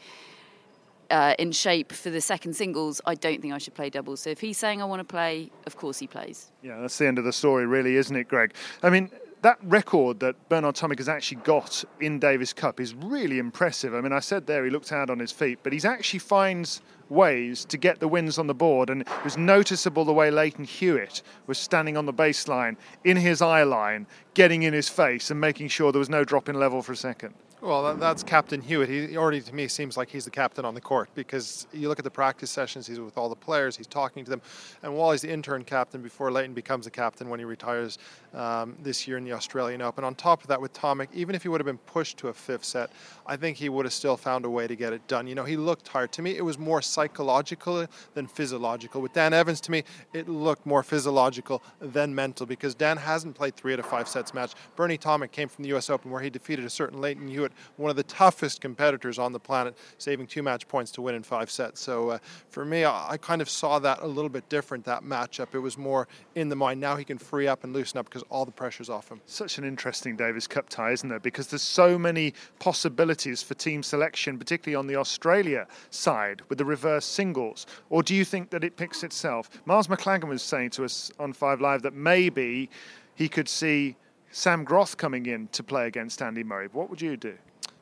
uh, 1.11 1.35
in 1.37 1.51
shape 1.51 1.93
for 1.93 2.11
the 2.11 2.21
second 2.21 2.55
singles, 2.55 3.01
I 3.05 3.17
don't 3.17 3.43
think 3.43 3.53
I 3.53 3.59
should 3.59 3.75
play 3.75 3.91
doubles. 3.91 4.21
So 4.21 4.31
if 4.31 4.41
he's 4.41 4.57
saying 4.57 4.81
I 4.81 4.85
want 4.85 5.01
to 5.01 5.05
play, 5.05 5.51
of 5.67 5.77
course 5.77 5.99
he 5.99 6.07
plays. 6.07 6.53
Yeah, 6.63 6.81
that's 6.81 6.97
the 6.97 7.09
end 7.09 7.19
of 7.19 7.25
the 7.25 7.33
story, 7.33 7.67
really, 7.67 7.97
isn't 7.97 8.15
it, 8.15 8.29
Greg? 8.29 8.55
I 8.85 8.91
mean, 8.91 9.11
that 9.45 9.59
record 9.63 10.21
that 10.21 10.49
Bernard 10.49 10.75
Tomic 10.75 10.97
has 10.97 11.09
actually 11.09 11.43
got 11.43 11.85
in 12.01 12.19
Davis 12.19 12.55
Cup 12.55 12.81
is 12.81 12.95
really 12.95 13.39
impressive. 13.39 13.95
I 13.95 14.01
mean, 14.01 14.13
I 14.13 14.21
said 14.21 14.47
there 14.47 14.65
he 14.65 14.71
looked 14.71 14.91
out 14.91 15.11
on 15.11 15.19
his 15.19 15.33
feet, 15.33 15.59
but 15.63 15.71
he's 15.71 15.85
actually 15.85 16.21
finds 16.21 16.81
ways 17.11 17.67
to 17.67 17.77
get 17.77 18.01
the 18.01 18.09
wins 18.09 18.39
on 18.39 18.47
the 18.47 18.55
board. 18.55 18.89
And 18.89 19.03
it 19.03 19.09
was 19.23 19.37
noticeable 19.37 20.07
the 20.07 20.15
way 20.15 20.31
Lleyton 20.31 20.65
Hewitt 20.65 21.21
was 21.47 21.59
standing 21.59 21.99
on 21.99 22.07
the 22.07 22.13
baseline 22.13 22.77
in 23.05 23.19
his 23.19 23.43
eye 23.43 23.65
line, 23.65 24.07
getting 24.33 24.63
in 24.63 24.73
his 24.73 24.89
face 24.89 25.31
and 25.31 25.39
making 25.39 25.69
sure 25.69 25.93
there 25.93 25.99
was 25.99 26.09
no 26.09 26.25
drop 26.25 26.49
in 26.49 26.59
level 26.59 26.81
for 26.81 26.93
a 26.93 26.97
second. 26.97 27.35
Well, 27.65 27.97
that's 27.97 28.23
Captain 28.23 28.61
Hewitt. 28.61 28.91
He 28.91 29.17
already, 29.17 29.41
to 29.41 29.55
me, 29.55 29.69
seems 29.69 29.97
like 29.97 30.11
he's 30.11 30.27
the 30.27 30.31
captain 30.31 30.67
on 30.67 30.75
the 30.75 30.83
court 30.83 31.09
because 31.15 31.67
you 31.73 31.89
look 31.89 31.99
at 31.99 32.05
the 32.05 32.11
practice 32.11 32.51
sessions, 32.51 32.87
he's 32.87 33.01
with 33.01 33.17
all 33.17 33.31
the 33.31 33.35
players, 33.35 33.75
he's 33.75 33.87
talking 33.87 34.23
to 34.23 34.31
them. 34.31 34.43
And 34.83 34.95
while 34.95 35.13
he's 35.13 35.23
the 35.23 35.31
intern 35.31 35.65
captain 35.65 36.03
before 36.03 36.31
Lleyton 36.31 36.53
becomes 36.53 36.87
a 36.87 36.91
captain 36.91 37.31
when 37.31 37.39
he 37.39 37.47
retires 37.47 37.97
um, 38.35 38.77
this 38.83 39.09
year 39.09 39.17
in 39.17 39.25
the 39.25 39.33
Australian 39.33 39.81
Open. 39.81 40.05
On 40.05 40.15
top 40.15 40.43
of 40.43 40.49
that, 40.49 40.61
with 40.61 40.75
Tomic, 40.75 41.09
even 41.15 41.35
if 41.35 41.43
he 41.43 41.49
would 41.49 41.59
have 41.59 41.67
been 41.67 41.79
pushed 41.79 42.19
to 42.19 42.29
a 42.29 42.35
fifth 42.35 42.65
set, 42.65 42.91
I 43.27 43.37
think 43.37 43.57
he 43.57 43.71
would 43.71 43.87
have 43.87 43.95
still 43.95 44.19
found 44.19 44.45
a 44.45 44.51
way 44.51 44.67
to 44.67 44.77
get 44.77 44.93
it 44.93 45.07
done. 45.09 45.27
You 45.27 45.35
know, 45.35 45.45
he 45.45 45.57
looked 45.57 45.87
tired. 45.87 46.13
To 46.13 46.23
me, 46.23 46.37
it 46.37 46.45
was 46.45 46.59
more 46.59 46.83
psychological 46.83 47.87
than 48.13 48.27
physiological. 48.27 49.01
With 49.01 49.15
Dan 49.15 49.33
Evans, 49.33 49.63
to 49.63 49.71
me, 49.71 49.85
it 50.13 50.29
looked 50.29 50.67
more 50.67 50.83
physiological 50.83 51.63
than 51.81 52.15
mental 52.15 52.45
because 52.45 52.75
Dan 52.75 52.99
hasn't 52.99 53.35
played 53.37 53.57
three 53.57 53.73
out 53.73 53.79
of 53.79 53.87
five 53.87 54.07
sets 54.07 54.35
match. 54.35 54.53
Bernie 54.77 54.99
Tomic 54.99 55.31
came 55.31 55.49
from 55.49 55.63
the 55.63 55.69
U.S. 55.71 55.89
Open 55.89 56.11
where 56.11 56.21
he 56.21 56.29
defeated 56.29 56.67
a 56.67 56.71
certain 56.71 57.01
Lleyton 57.01 57.29
Hewitt 57.29 57.54
one 57.77 57.91
of 57.91 57.97
the 57.97 58.03
toughest 58.05 58.61
competitors 58.61 59.19
on 59.19 59.33
the 59.33 59.41
planet, 59.41 59.77
saving 59.99 60.27
two 60.27 60.43
match 60.43 60.67
points 60.69 60.91
to 60.93 61.03
win 61.03 61.15
in 61.15 61.23
five 61.23 61.51
sets. 61.51 61.81
So 61.81 62.11
uh, 62.11 62.19
for 62.49 62.65
me, 62.65 62.85
I, 62.85 63.13
I, 63.13 63.17
kind 63.17 63.41
of 63.41 63.49
saw 63.49 63.79
that 63.79 64.01
a 64.01 64.07
little 64.07 64.29
bit 64.29 64.49
different, 64.49 64.85
that 64.85 65.03
matchup. 65.03 65.55
It 65.55 65.59
was 65.59 65.79
more 65.79 66.09
in 66.35 66.49
the 66.49 66.57
mind. 66.57 66.81
Now 66.81 66.97
he 66.97 67.05
can 67.05 67.19
free 67.19 67.47
up 67.47 67.65
and 67.65 67.73
loosen 67.73 67.99
up 67.99 68.07
because 68.07 68.23
all 68.31 68.45
the 68.45 68.53
pressure's 68.53 68.91
off 68.91 69.09
him. 69.11 69.21
Such 69.27 69.59
an 69.59 69.65
interesting 69.65 70.17
Davis 70.17 70.47
Cup 70.47 70.69
tie, 70.69 70.93
isn't 70.93 71.09
there? 71.09 71.21
Because 71.21 71.49
there's 71.49 71.63
so 71.63 71.99
many 71.99 72.35
possibilities 72.59 73.43
for 73.43 73.55
team 73.55 73.83
selection, 73.83 74.39
particularly 74.39 74.77
on 74.77 74.87
the 74.87 74.97
Australia 74.97 75.67
side 75.91 76.43
with 76.49 76.59
the 76.59 76.65
reverse 76.65 77.05
singles. 77.05 77.67
Or 77.91 78.03
do 78.03 78.15
you 78.15 78.25
think 78.25 78.51
that 78.51 78.65
it 78.65 78.77
picks 78.77 79.03
itself? 79.03 79.51
Miles 79.65 79.89
Maclagan 79.89 80.29
was 80.29 80.43
saying 80.43 80.71
to 80.71 80.85
us 80.85 81.11
on 81.19 81.33
Five 81.33 81.61
Live 81.61 81.83
that 81.83 81.95
maybe 81.95 82.71
he 83.15 83.29
could 83.29 83.49
see 83.49 83.97
Sam 84.37 84.65
Groth 84.65 84.97
coming 84.97 85.27
in 85.27 85.47
to 85.53 85.63
play 85.63 85.87
against 85.87 86.21
Andy 86.21 86.43
Murray. 86.43 86.69
What 86.73 86.91
would 86.91 87.01
you 87.01 87.17
do? 87.17 87.35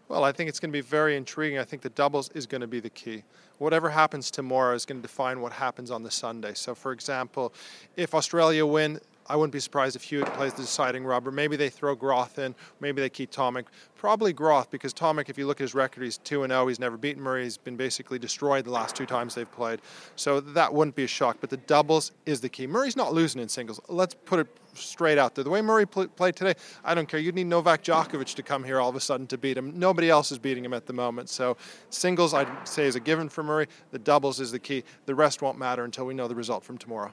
Well, 0.08 0.22
I 0.22 0.32
think 0.32 0.50
it's 0.50 0.60
going 0.60 0.70
to 0.70 0.76
be 0.76 0.82
very 0.82 1.16
intriguing. 1.16 1.58
I 1.58 1.64
think 1.64 1.80
the 1.80 1.88
doubles 1.88 2.28
is 2.34 2.44
going 2.44 2.60
to 2.60 2.66
be 2.66 2.78
the 2.78 2.90
key. 2.90 3.22
Whatever 3.56 3.88
happens 3.88 4.30
tomorrow 4.30 4.74
is 4.74 4.84
going 4.84 5.00
to 5.00 5.02
define 5.02 5.40
what 5.40 5.54
happens 5.54 5.90
on 5.90 6.02
the 6.02 6.10
Sunday. 6.10 6.52
So, 6.52 6.74
for 6.74 6.92
example, 6.92 7.54
if 7.96 8.14
Australia 8.14 8.66
win, 8.66 9.00
I 9.26 9.36
wouldn't 9.36 9.52
be 9.52 9.60
surprised 9.60 9.96
if 9.96 10.02
Hewitt 10.02 10.32
plays 10.34 10.52
the 10.54 10.62
deciding 10.62 11.04
rubber. 11.04 11.30
Maybe 11.30 11.56
they 11.56 11.68
throw 11.68 11.94
Groth 11.94 12.38
in. 12.38 12.54
Maybe 12.80 13.00
they 13.00 13.08
keep 13.08 13.30
Tomic. 13.30 13.64
Probably 13.96 14.32
Groth 14.32 14.70
because 14.70 14.92
Tomic, 14.92 15.28
if 15.28 15.38
you 15.38 15.46
look 15.46 15.60
at 15.60 15.64
his 15.64 15.74
record, 15.74 16.02
he's 16.02 16.18
2 16.18 16.46
0. 16.46 16.66
He's 16.66 16.80
never 16.80 16.96
beaten 16.96 17.22
Murray. 17.22 17.44
He's 17.44 17.56
been 17.56 17.76
basically 17.76 18.18
destroyed 18.18 18.64
the 18.64 18.70
last 18.70 18.96
two 18.96 19.06
times 19.06 19.34
they've 19.34 19.50
played. 19.50 19.80
So 20.16 20.40
that 20.40 20.74
wouldn't 20.74 20.96
be 20.96 21.04
a 21.04 21.08
shock. 21.08 21.38
But 21.40 21.50
the 21.50 21.56
doubles 21.56 22.12
is 22.26 22.40
the 22.40 22.48
key. 22.48 22.66
Murray's 22.66 22.96
not 22.96 23.14
losing 23.14 23.40
in 23.40 23.48
singles. 23.48 23.80
Let's 23.88 24.14
put 24.14 24.40
it 24.40 24.48
straight 24.74 25.18
out 25.18 25.34
there. 25.34 25.44
The 25.44 25.50
way 25.50 25.60
Murray 25.60 25.86
pl- 25.86 26.08
played 26.08 26.36
today, 26.36 26.54
I 26.84 26.94
don't 26.94 27.08
care. 27.08 27.20
You'd 27.20 27.34
need 27.34 27.46
Novak 27.46 27.84
Djokovic 27.84 28.34
to 28.34 28.42
come 28.42 28.64
here 28.64 28.80
all 28.80 28.88
of 28.88 28.96
a 28.96 29.00
sudden 29.00 29.26
to 29.28 29.38
beat 29.38 29.56
him. 29.56 29.78
Nobody 29.78 30.10
else 30.10 30.32
is 30.32 30.38
beating 30.38 30.64
him 30.64 30.74
at 30.74 30.86
the 30.86 30.92
moment. 30.92 31.28
So 31.28 31.56
singles, 31.90 32.34
I'd 32.34 32.48
say, 32.66 32.86
is 32.86 32.96
a 32.96 33.00
given 33.00 33.28
for 33.28 33.42
Murray. 33.42 33.66
The 33.90 33.98
doubles 33.98 34.40
is 34.40 34.50
the 34.50 34.58
key. 34.58 34.84
The 35.06 35.14
rest 35.14 35.42
won't 35.42 35.58
matter 35.58 35.84
until 35.84 36.06
we 36.06 36.14
know 36.14 36.28
the 36.28 36.34
result 36.34 36.64
from 36.64 36.78
tomorrow. 36.78 37.12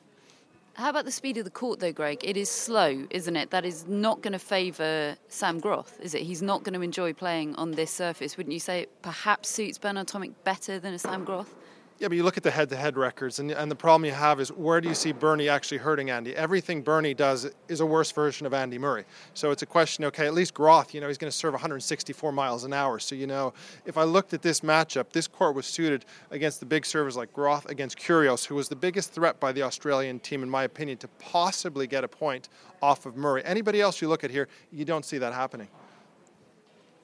How 0.79 0.91
about 0.91 1.03
the 1.03 1.12
speed 1.12 1.36
of 1.36 1.43
the 1.43 1.51
court, 1.51 1.81
though, 1.81 1.91
Greg? 1.91 2.19
It 2.24 2.38
is 2.38 2.50
slow, 2.50 3.05
isn't 3.09 3.36
it? 3.36 3.50
That 3.50 3.65
is 3.65 3.86
not 3.89 4.21
going 4.21 4.31
to 4.31 4.39
favour 4.39 5.17
Sam 5.27 5.59
Groth, 5.59 6.00
is 6.01 6.15
it? 6.15 6.21
He's 6.21 6.41
not 6.41 6.63
going 6.63 6.74
to 6.74 6.79
enjoy 6.79 7.12
playing 7.12 7.53
on 7.55 7.71
this 7.71 7.91
surface. 7.91 8.38
Wouldn't 8.38 8.53
you 8.53 8.62
say 8.62 8.83
it 8.83 9.01
perhaps 9.01 9.50
suits 9.50 9.77
Bernard 9.77 10.07
Tomic 10.07 10.31
better 10.45 10.79
than 10.79 10.93
a 10.93 11.00
Sam 11.00 11.25
Groth? 11.25 11.53
Yeah, 12.00 12.08
but 12.08 12.15
you 12.15 12.24
look 12.24 12.38
at 12.38 12.44
the 12.44 12.51
head-to-head 12.51 12.96
records, 12.96 13.39
and, 13.39 13.51
and 13.51 13.70
the 13.70 13.75
problem 13.75 14.06
you 14.06 14.13
have 14.13 14.39
is 14.39 14.53
where 14.53 14.79
do 14.79 14.88
you 14.88 14.96
see 14.96 15.12
Bernie 15.12 15.50
actually 15.50 15.79
hurting 15.79 16.10
Andy? 16.10 16.34
Everything 16.34 16.82
Bernie 16.82 17.13
does 17.13 17.51
is 17.68 17.82
a 17.82 17.86
worse 17.86 18.10
version 18.13 18.48
of 18.48 18.53
Andy 18.53 18.77
Murray. 18.77 19.03
So 19.34 19.51
it's 19.51 19.63
a 19.63 19.65
question. 19.65 20.06
Okay, 20.06 20.25
at 20.25 20.34
least 20.34 20.53
Groth, 20.53 20.94
you 20.94 21.01
know, 21.01 21.10
he's 21.10 21.18
going 21.18 21.29
to 21.29 21.36
serve 21.36 21.51
164 21.51 22.32
miles 22.32 22.63
an 22.63 22.72
hour. 22.72 23.00
So 23.00 23.15
you 23.15 23.27
know, 23.27 23.53
if 23.86 23.98
I 23.98 24.03
looked 24.03 24.34
at 24.34 24.41
this 24.41 24.62
matchup, 24.62 25.12
this 25.12 25.27
court 25.27 25.56
was 25.56 25.65
suited 25.65 26.06
against 26.32 26.62
the 26.62 26.65
big 26.65 26.86
servers 26.86 27.18
like 27.18 27.34
Groth 27.34 27.70
against 27.70 28.00
Kyrgios, 28.00 28.46
who 28.46 28.56
was 28.56 28.70
the 28.70 28.77
biggest 28.77 29.12
threat 29.12 29.38
by 29.41 29.51
the 29.51 29.63
Australian 29.63 30.22
team, 30.22 30.41
in 30.41 30.50
my 30.50 30.63
opinion, 30.63 30.98
to 31.00 31.10
possibly 31.20 31.86
get 31.86 32.06
a 32.06 32.08
point 32.08 32.48
off 32.82 33.06
of 33.08 33.18
Murray. 33.18 33.44
Anybody 33.44 33.82
else 33.82 34.01
you 34.01 34.08
look 34.08 34.24
at 34.24 34.32
here, 34.32 34.48
you 34.72 34.86
don't 34.86 35.03
see 35.03 35.18
that 35.18 35.34
happening. 35.34 35.68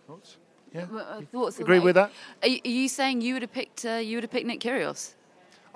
Thoughts? 0.08 0.38
Yeah. 0.76 0.86
Uh, 0.94 1.22
thoughts 1.32 1.60
Agree 1.60 1.78
away. 1.78 1.86
with 1.86 1.96
that? 1.96 2.12
Are 2.44 2.50
you, 2.50 2.88
saying 2.90 3.22
you 3.22 3.34
would 3.34 3.42
have 3.42 3.54
picked 3.54 3.86
uh, 3.86 3.94
you 3.94 4.18
would 4.18 4.24
have 4.24 4.32
picked 4.32 4.46
Nick 4.48 4.60
Kyrgios? 4.60 5.14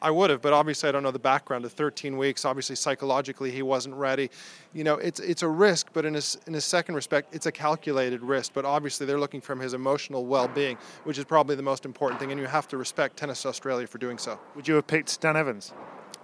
I 0.01 0.11
would 0.11 0.29
have, 0.29 0.41
but 0.41 0.53
obviously 0.53 0.87
I 0.87 0.93
don't 0.93 1.03
know 1.03 1.11
the 1.11 1.19
background 1.19 1.65
of 1.65 1.73
13 1.73 2.17
weeks. 2.17 2.45
Obviously, 2.45 2.77
psychologically, 2.77 3.51
he 3.51 3.61
wasn't 3.61 3.95
ready. 3.95 4.29
You 4.73 4.85
know, 4.85 4.95
it's 4.95 5.19
it's 5.19 5.43
a 5.43 5.47
risk, 5.47 5.87
but 5.91 6.05
in 6.05 6.15
a, 6.15 6.19
s- 6.19 6.37
in 6.47 6.55
a 6.55 6.61
second 6.61 6.95
respect, 6.95 7.35
it's 7.35 7.47
a 7.47 7.51
calculated 7.51 8.21
risk. 8.21 8.53
But 8.53 8.63
obviously, 8.63 9.05
they're 9.05 9.19
looking 9.19 9.41
from 9.41 9.59
his 9.59 9.73
emotional 9.73 10.25
well-being, 10.25 10.77
which 11.03 11.17
is 11.17 11.25
probably 11.25 11.57
the 11.57 11.63
most 11.63 11.83
important 11.85 12.19
thing, 12.21 12.31
and 12.31 12.39
you 12.39 12.47
have 12.47 12.65
to 12.69 12.77
respect 12.77 13.17
Tennis 13.17 13.45
Australia 13.45 13.87
for 13.87 13.97
doing 13.97 14.17
so. 14.17 14.39
Would 14.55 14.67
you 14.69 14.75
have 14.75 14.87
picked 14.87 15.19
Dan 15.19 15.35
Evans? 15.35 15.73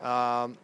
Um, 0.01 0.57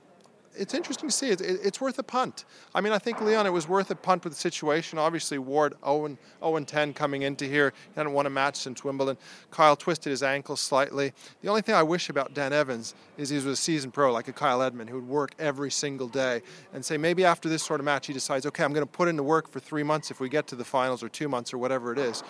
it's 0.55 0.73
interesting 0.73 1.09
to 1.09 1.15
see. 1.15 1.29
It's, 1.29 1.41
it- 1.41 1.59
it's 1.63 1.79
worth 1.81 1.97
a 1.99 2.03
punt. 2.03 2.45
I 2.75 2.81
mean, 2.81 2.93
I 2.93 2.97
think 2.99 3.21
Leon, 3.21 3.45
it 3.45 3.51
was 3.51 3.67
worth 3.67 3.89
a 3.91 3.95
punt 3.95 4.23
with 4.23 4.33
the 4.33 4.39
situation. 4.39 4.99
Obviously, 4.99 5.37
Ward 5.37 5.73
0 5.85 6.17
and 6.41 6.67
10 6.67 6.93
coming 6.93 7.21
into 7.21 7.45
here. 7.45 7.73
He 7.93 7.99
hadn't 7.99 8.13
won 8.13 8.25
a 8.25 8.29
match 8.29 8.55
since 8.57 8.83
Wimbledon. 8.83 9.17
Kyle 9.49 9.75
twisted 9.75 10.09
his 10.11 10.23
ankle 10.23 10.55
slightly. 10.55 11.13
The 11.41 11.47
only 11.49 11.61
thing 11.61 11.75
I 11.75 11.83
wish 11.83 12.09
about 12.09 12.33
Dan 12.33 12.53
Evans 12.53 12.95
is 13.17 13.29
he 13.29 13.35
was 13.35 13.45
a 13.45 13.55
seasoned 13.55 13.93
pro 13.93 14.11
like 14.11 14.27
a 14.27 14.33
Kyle 14.33 14.61
Edmund 14.61 14.89
who 14.89 14.95
would 14.97 15.07
work 15.07 15.33
every 15.39 15.71
single 15.71 16.07
day 16.07 16.41
and 16.73 16.83
say 16.83 16.97
maybe 16.97 17.23
after 17.25 17.47
this 17.49 17.63
sort 17.63 17.79
of 17.79 17.85
match 17.85 18.07
he 18.07 18.13
decides, 18.13 18.45
okay, 18.45 18.63
I'm 18.63 18.73
going 18.73 18.85
to 18.85 18.91
put 18.91 19.07
in 19.07 19.15
the 19.15 19.23
work 19.23 19.49
for 19.49 19.59
three 19.59 19.83
months 19.83 20.11
if 20.11 20.19
we 20.19 20.29
get 20.29 20.47
to 20.47 20.55
the 20.55 20.65
finals 20.65 21.03
or 21.03 21.09
two 21.09 21.29
months 21.29 21.53
or 21.53 21.57
whatever 21.57 21.91
it 21.91 21.97
is. 21.99 22.23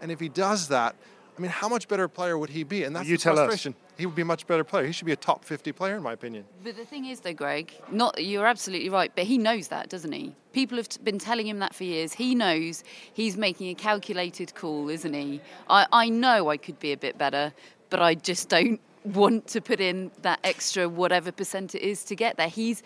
And 0.00 0.12
if 0.12 0.20
he 0.20 0.28
does 0.28 0.68
that, 0.68 0.94
I 1.38 1.40
mean, 1.40 1.50
how 1.52 1.68
much 1.68 1.86
better 1.86 2.04
a 2.04 2.08
player 2.08 2.36
would 2.36 2.50
he 2.50 2.64
be? 2.64 2.82
And 2.82 2.96
that's 2.96 3.06
You 3.08 3.16
the 3.16 3.22
tell 3.22 3.34
us. 3.38 3.46
frustration. 3.46 3.74
He 3.96 4.06
would 4.06 4.16
be 4.16 4.22
a 4.22 4.24
much 4.24 4.46
better 4.46 4.64
player. 4.64 4.86
He 4.86 4.92
should 4.92 5.06
be 5.06 5.12
a 5.12 5.16
top 5.16 5.44
50 5.44 5.70
player, 5.72 5.96
in 5.96 6.02
my 6.02 6.12
opinion. 6.12 6.44
But 6.64 6.76
the 6.76 6.84
thing 6.84 7.04
is, 7.06 7.20
though, 7.20 7.32
Greg, 7.32 7.72
not 7.92 8.22
you're 8.22 8.46
absolutely 8.46 8.88
right. 8.88 9.12
But 9.14 9.24
he 9.24 9.38
knows 9.38 9.68
that, 9.68 9.88
doesn't 9.88 10.10
he? 10.12 10.34
People 10.52 10.76
have 10.78 10.88
been 11.04 11.18
telling 11.20 11.46
him 11.46 11.60
that 11.60 11.74
for 11.74 11.84
years. 11.84 12.12
He 12.14 12.34
knows 12.34 12.82
he's 13.12 13.36
making 13.36 13.68
a 13.68 13.74
calculated 13.74 14.54
call, 14.56 14.88
isn't 14.88 15.14
he? 15.14 15.40
I, 15.70 15.86
I 15.92 16.08
know 16.08 16.48
I 16.48 16.56
could 16.56 16.80
be 16.80 16.90
a 16.92 16.96
bit 16.96 17.16
better, 17.18 17.52
but 17.88 18.00
I 18.02 18.14
just 18.14 18.48
don't 18.48 18.80
want 19.04 19.46
to 19.48 19.60
put 19.60 19.80
in 19.80 20.10
that 20.22 20.40
extra 20.42 20.88
whatever 20.88 21.30
percent 21.30 21.74
it 21.76 21.82
is 21.82 22.02
to 22.04 22.16
get 22.16 22.36
there. 22.36 22.48
He's 22.48 22.82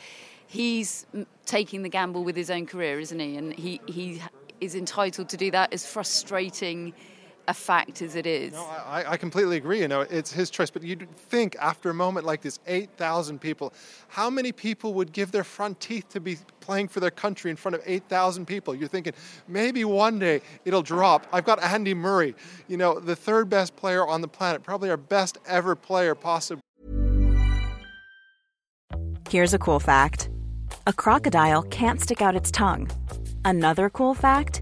he's 0.46 1.06
taking 1.46 1.82
the 1.82 1.88
gamble 1.88 2.22
with 2.22 2.36
his 2.36 2.50
own 2.50 2.66
career, 2.66 3.00
isn't 3.00 3.18
he? 3.18 3.36
And 3.38 3.54
he 3.54 3.80
he 3.86 4.20
is 4.60 4.74
entitled 4.74 5.28
to 5.30 5.36
do 5.38 5.50
that. 5.52 5.72
As 5.72 5.86
frustrating 5.86 6.92
a 7.48 7.54
fact 7.54 8.02
as 8.02 8.14
it 8.14 8.26
is. 8.26 8.52
No, 8.52 8.64
I, 8.64 9.12
I 9.12 9.16
completely 9.16 9.56
agree. 9.56 9.80
You 9.80 9.88
know, 9.88 10.02
it's 10.02 10.32
his 10.32 10.50
choice. 10.50 10.70
But 10.70 10.82
you'd 10.82 11.08
think 11.16 11.56
after 11.60 11.90
a 11.90 11.94
moment 11.94 12.26
like 12.26 12.42
this, 12.42 12.58
8,000 12.66 13.40
people, 13.40 13.72
how 14.08 14.30
many 14.30 14.52
people 14.52 14.94
would 14.94 15.12
give 15.12 15.32
their 15.32 15.44
front 15.44 15.80
teeth 15.80 16.08
to 16.10 16.20
be 16.20 16.38
playing 16.60 16.88
for 16.88 17.00
their 17.00 17.10
country 17.10 17.50
in 17.50 17.56
front 17.56 17.74
of 17.74 17.82
8,000 17.84 18.46
people? 18.46 18.74
You're 18.74 18.88
thinking 18.88 19.14
maybe 19.48 19.84
one 19.84 20.18
day 20.18 20.40
it'll 20.64 20.82
drop. 20.82 21.26
I've 21.32 21.44
got 21.44 21.62
Andy 21.62 21.94
Murray, 21.94 22.34
you 22.68 22.76
know, 22.76 22.98
the 22.98 23.16
third 23.16 23.48
best 23.48 23.76
player 23.76 24.06
on 24.06 24.20
the 24.20 24.28
planet, 24.28 24.62
probably 24.62 24.90
our 24.90 24.96
best 24.96 25.38
ever 25.46 25.74
player 25.74 26.14
possible. 26.14 26.62
Here's 29.28 29.54
a 29.54 29.58
cool 29.58 29.80
fact 29.80 30.28
a 30.86 30.92
crocodile 30.92 31.62
can't 31.62 32.00
stick 32.00 32.20
out 32.20 32.34
its 32.34 32.50
tongue. 32.50 32.90
Another 33.44 33.88
cool 33.90 34.14
fact 34.14 34.61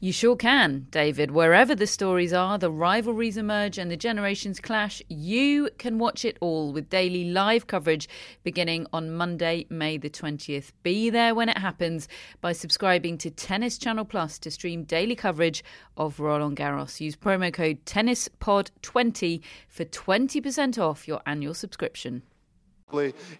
You 0.00 0.12
sure 0.12 0.36
can, 0.36 0.86
David. 0.92 1.32
Wherever 1.32 1.74
the 1.74 1.88
stories 1.88 2.32
are, 2.32 2.56
the 2.56 2.70
rivalries 2.70 3.36
emerge, 3.36 3.78
and 3.78 3.90
the 3.90 3.96
generations 3.96 4.60
clash, 4.60 5.02
you 5.08 5.70
can 5.76 5.98
watch 5.98 6.24
it 6.24 6.38
all 6.40 6.72
with 6.72 6.88
daily 6.88 7.32
live 7.32 7.66
coverage 7.66 8.08
beginning 8.44 8.86
on 8.92 9.10
Monday, 9.10 9.66
May 9.68 9.96
the 9.96 10.08
20th. 10.08 10.70
Be 10.84 11.10
there 11.10 11.34
when 11.34 11.48
it 11.48 11.58
happens 11.58 12.06
by 12.40 12.52
subscribing 12.52 13.18
to 13.18 13.30
Tennis 13.32 13.76
Channel 13.76 14.04
Plus 14.04 14.38
to 14.38 14.52
stream 14.52 14.84
daily 14.84 15.16
coverage 15.16 15.64
of 15.96 16.20
Roland 16.20 16.56
Garros. 16.56 17.00
Use 17.00 17.16
promo 17.16 17.52
code 17.52 17.84
TennisPod20 17.84 19.42
for 19.66 19.84
20% 19.84 20.78
off 20.80 21.08
your 21.08 21.22
annual 21.26 21.54
subscription. 21.54 22.22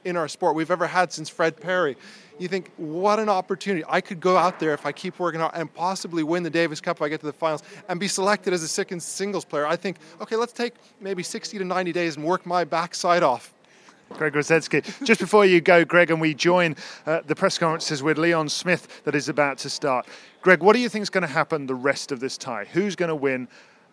In 0.04 0.16
our 0.16 0.28
sport 0.28 0.54
we've 0.54 0.70
ever 0.70 0.86
had 0.86 1.12
since 1.12 1.28
Fred 1.28 1.58
Perry. 1.58 1.96
You 2.38 2.48
think, 2.48 2.70
what 2.76 3.18
an 3.18 3.28
opportunity. 3.28 3.84
I 3.88 4.00
could 4.00 4.20
go 4.20 4.36
out 4.36 4.60
there 4.60 4.74
if 4.74 4.86
I 4.86 4.92
keep 4.92 5.18
working 5.18 5.40
out 5.40 5.52
and 5.54 5.72
possibly 5.72 6.22
win 6.22 6.42
the 6.42 6.50
Davis 6.50 6.80
Cup 6.80 6.98
if 6.98 7.02
I 7.02 7.08
get 7.08 7.20
to 7.20 7.26
the 7.26 7.32
finals 7.32 7.62
and 7.88 7.98
be 7.98 8.08
selected 8.08 8.52
as 8.52 8.62
a 8.62 8.68
second 8.68 9.02
singles 9.02 9.44
player. 9.44 9.66
I 9.66 9.76
think, 9.76 9.96
okay, 10.20 10.36
let's 10.36 10.52
take 10.52 10.74
maybe 11.00 11.22
60 11.22 11.58
to 11.58 11.64
90 11.64 11.92
days 11.92 12.16
and 12.16 12.24
work 12.24 12.46
my 12.46 12.64
backside 12.64 13.22
off. 13.22 13.54
Greg 14.10 14.32
Rusedski. 14.32 15.04
Just 15.04 15.20
before 15.20 15.44
you 15.44 15.60
go, 15.60 15.84
Greg, 15.84 16.10
and 16.10 16.20
we 16.20 16.34
join 16.34 16.76
uh, 17.06 17.20
the 17.26 17.34
press 17.34 17.58
conferences 17.58 18.02
with 18.02 18.18
Leon 18.18 18.48
Smith 18.48 19.02
that 19.04 19.14
is 19.14 19.28
about 19.28 19.58
to 19.58 19.70
start. 19.70 20.06
Greg, 20.40 20.62
what 20.62 20.74
do 20.74 20.80
you 20.80 20.88
think 20.88 21.02
is 21.02 21.10
going 21.10 21.22
to 21.22 21.26
happen 21.26 21.66
the 21.66 21.74
rest 21.74 22.12
of 22.12 22.20
this 22.20 22.38
tie? 22.38 22.66
Who's 22.72 22.96
going 22.96 23.10
to 23.10 23.14
win? 23.14 23.48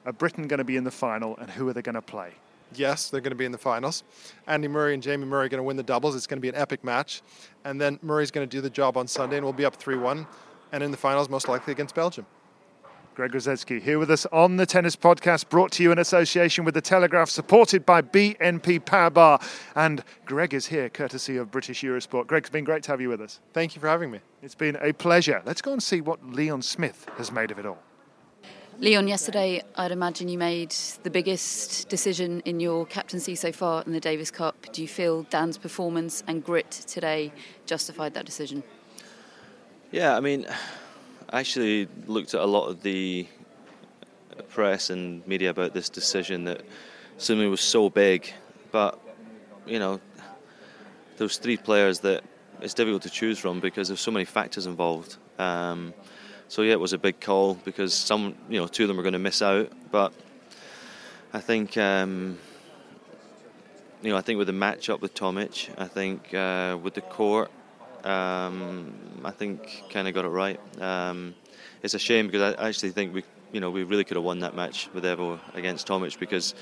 Are 0.05 0.13
Britain 0.13 0.47
going 0.47 0.59
to 0.59 0.63
be 0.63 0.77
in 0.77 0.83
the 0.83 0.91
final, 0.91 1.35
and 1.37 1.49
who 1.49 1.67
are 1.67 1.73
they 1.73 1.81
going 1.81 1.95
to 1.95 2.01
play? 2.01 2.31
Yes, 2.73 3.09
they're 3.09 3.21
going 3.21 3.31
to 3.31 3.37
be 3.37 3.45
in 3.45 3.51
the 3.51 3.57
finals. 3.57 4.03
Andy 4.47 4.67
Murray 4.67 4.93
and 4.93 5.03
Jamie 5.03 5.25
Murray 5.25 5.45
are 5.45 5.49
going 5.49 5.59
to 5.59 5.63
win 5.63 5.77
the 5.77 5.83
doubles. 5.83 6.15
It's 6.15 6.27
going 6.27 6.39
to 6.39 6.41
be 6.41 6.49
an 6.49 6.55
epic 6.55 6.83
match. 6.83 7.21
And 7.63 7.79
then 7.79 7.99
Murray's 8.01 8.31
going 8.31 8.47
to 8.47 8.51
do 8.51 8.61
the 8.61 8.69
job 8.69 8.97
on 8.97 9.07
Sunday, 9.07 9.37
and 9.37 9.45
we'll 9.45 9.53
be 9.53 9.65
up 9.65 9.75
3 9.75 9.97
1. 9.97 10.27
And 10.71 10.83
in 10.83 10.91
the 10.91 10.97
finals, 10.97 11.29
most 11.29 11.47
likely 11.47 11.71
against 11.71 11.95
Belgium. 11.95 12.25
Greg 13.15 13.31
Rusedski 13.31 13.81
here 13.81 13.97
with 13.97 14.11
us 14.11 14.25
on 14.33 14.57
the 14.57 14.65
Tennis 14.65 14.97
Podcast, 14.97 15.47
brought 15.47 15.71
to 15.73 15.83
you 15.83 15.93
in 15.93 15.99
association 15.99 16.65
with 16.65 16.73
The 16.73 16.81
Telegraph, 16.81 17.29
supported 17.29 17.85
by 17.85 18.01
BNP 18.01 18.81
Paribas. 18.81 19.41
And 19.73 20.03
Greg 20.25 20.53
is 20.53 20.65
here, 20.65 20.89
courtesy 20.89 21.37
of 21.37 21.49
British 21.49 21.81
Eurosport. 21.81 22.27
Greg, 22.27 22.43
it's 22.43 22.49
been 22.49 22.65
great 22.65 22.83
to 22.83 22.91
have 22.91 22.99
you 22.99 23.07
with 23.07 23.21
us. 23.21 23.39
Thank 23.53 23.73
you 23.73 23.79
for 23.79 23.87
having 23.87 24.11
me. 24.11 24.19
It's 24.41 24.55
been 24.55 24.77
a 24.81 24.91
pleasure. 24.91 25.41
Let's 25.45 25.61
go 25.61 25.71
and 25.71 25.81
see 25.81 26.01
what 26.01 26.25
Leon 26.27 26.61
Smith 26.63 27.07
has 27.15 27.31
made 27.31 27.51
of 27.51 27.59
it 27.59 27.65
all. 27.65 27.77
Leon, 28.79 29.07
yesterday 29.07 29.63
I'd 29.77 29.93
imagine 29.93 30.27
you 30.27 30.37
made 30.37 30.71
the 31.03 31.09
biggest 31.09 31.87
decision 31.87 32.41
in 32.41 32.59
your 32.59 32.85
captaincy 32.85 33.33
so 33.33 33.53
far 33.53 33.81
in 33.83 33.93
the 33.93 34.01
Davis 34.01 34.29
Cup. 34.29 34.67
Do 34.73 34.81
you 34.81 34.87
feel 34.87 35.23
Dan's 35.23 35.57
performance 35.57 36.23
and 36.27 36.43
grit 36.43 36.71
today 36.71 37.31
justified 37.65 38.13
that 38.15 38.25
decision? 38.25 38.63
Yeah, 39.91 40.17
I 40.17 40.19
mean, 40.19 40.45
I 41.29 41.39
actually 41.39 41.87
looked 42.05 42.33
at 42.33 42.41
a 42.41 42.45
lot 42.45 42.67
of 42.67 42.83
the 42.83 43.25
press 44.49 44.89
and 44.89 45.25
media 45.25 45.51
about 45.51 45.73
this 45.73 45.87
decision 45.87 46.43
that 46.43 46.61
suddenly 47.17 47.47
was 47.47 47.61
so 47.61 47.89
big, 47.89 48.29
but 48.73 48.99
you 49.65 49.79
know, 49.79 50.01
those 51.15 51.37
three 51.37 51.55
players 51.55 52.01
that 52.01 52.25
it's 52.59 52.73
difficult 52.73 53.03
to 53.03 53.09
choose 53.09 53.39
from 53.39 53.61
because 53.61 53.87
there's 53.87 54.01
so 54.01 54.11
many 54.11 54.25
factors 54.25 54.65
involved. 54.65 55.15
Um, 55.39 55.93
so 56.47 56.61
yeah, 56.61 56.73
it 56.73 56.79
was 56.79 56.93
a 56.93 56.97
big 56.97 57.19
call 57.19 57.55
because 57.55 57.93
some, 57.93 58.35
you 58.49 58.59
know, 58.59 58.67
two 58.67 58.83
of 58.83 58.87
them 58.87 58.97
were 58.97 59.03
going 59.03 59.13
to 59.13 59.19
miss 59.19 59.41
out. 59.41 59.71
But 59.91 60.13
I 61.33 61.39
think, 61.39 61.77
um, 61.77 62.37
you 64.01 64.11
know, 64.11 64.17
I 64.17 64.21
think 64.21 64.37
with 64.37 64.47
the 64.47 64.53
matchup 64.53 65.01
with 65.01 65.13
Tomic, 65.13 65.69
I 65.77 65.85
think 65.85 66.33
uh, 66.33 66.77
with 66.81 66.93
the 66.93 67.01
court, 67.01 67.51
um, 68.03 68.93
I 69.23 69.31
think 69.31 69.83
kind 69.89 70.07
of 70.07 70.13
got 70.13 70.25
it 70.25 70.29
right. 70.29 70.59
Um, 70.79 71.33
it's 71.81 71.93
a 71.93 71.99
shame 71.99 72.27
because 72.27 72.55
I 72.55 72.67
actually 72.67 72.91
think 72.91 73.13
we, 73.13 73.23
you 73.51 73.59
know, 73.59 73.71
we 73.71 73.83
really 73.83 74.03
could 74.03 74.17
have 74.17 74.23
won 74.23 74.39
that 74.39 74.55
match 74.55 74.89
with 74.93 75.03
Evo 75.03 75.39
against 75.55 75.87
Tomic 75.87 76.19
because 76.19 76.53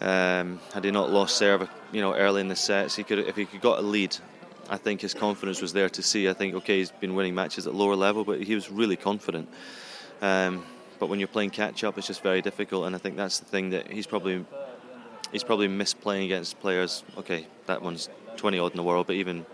um, 0.00 0.60
had 0.74 0.84
he 0.84 0.90
not 0.90 1.10
lost 1.10 1.36
serve, 1.36 1.68
you 1.92 2.00
know, 2.00 2.14
early 2.14 2.40
in 2.40 2.48
the 2.48 2.56
sets, 2.56 2.96
he 2.96 3.04
could, 3.04 3.20
if 3.20 3.36
he 3.36 3.46
could 3.46 3.60
got 3.60 3.78
a 3.78 3.82
lead, 3.82 4.16
I 4.72 4.78
think 4.78 5.02
his 5.02 5.12
confidence 5.12 5.60
was 5.60 5.74
there 5.74 5.90
to 5.90 6.02
see. 6.02 6.30
I 6.30 6.32
think 6.32 6.54
okay, 6.54 6.78
he's 6.78 6.90
been 6.90 7.14
winning 7.14 7.34
matches 7.34 7.66
at 7.66 7.74
lower 7.74 7.94
level, 7.94 8.24
but 8.24 8.42
he 8.42 8.54
was 8.54 8.70
really 8.70 8.96
confident. 8.96 9.50
Um, 10.22 10.64
but 10.98 11.10
when 11.10 11.18
you're 11.18 11.28
playing 11.28 11.50
catch 11.50 11.84
up, 11.84 11.98
it's 11.98 12.06
just 12.06 12.22
very 12.22 12.40
difficult, 12.40 12.86
and 12.86 12.94
I 12.94 12.98
think 12.98 13.16
that's 13.16 13.38
the 13.38 13.44
thing 13.44 13.68
that 13.70 13.90
he's 13.90 14.06
probably 14.06 14.46
he's 15.30 15.44
probably 15.44 15.68
missed 15.68 16.00
playing 16.00 16.24
against 16.24 16.58
players. 16.58 17.04
Okay, 17.18 17.46
that 17.66 17.82
one's 17.82 18.08
20 18.38 18.58
odd 18.58 18.70
in 18.70 18.78
the 18.78 18.82
world, 18.82 19.06
but 19.08 19.16
even 19.16 19.44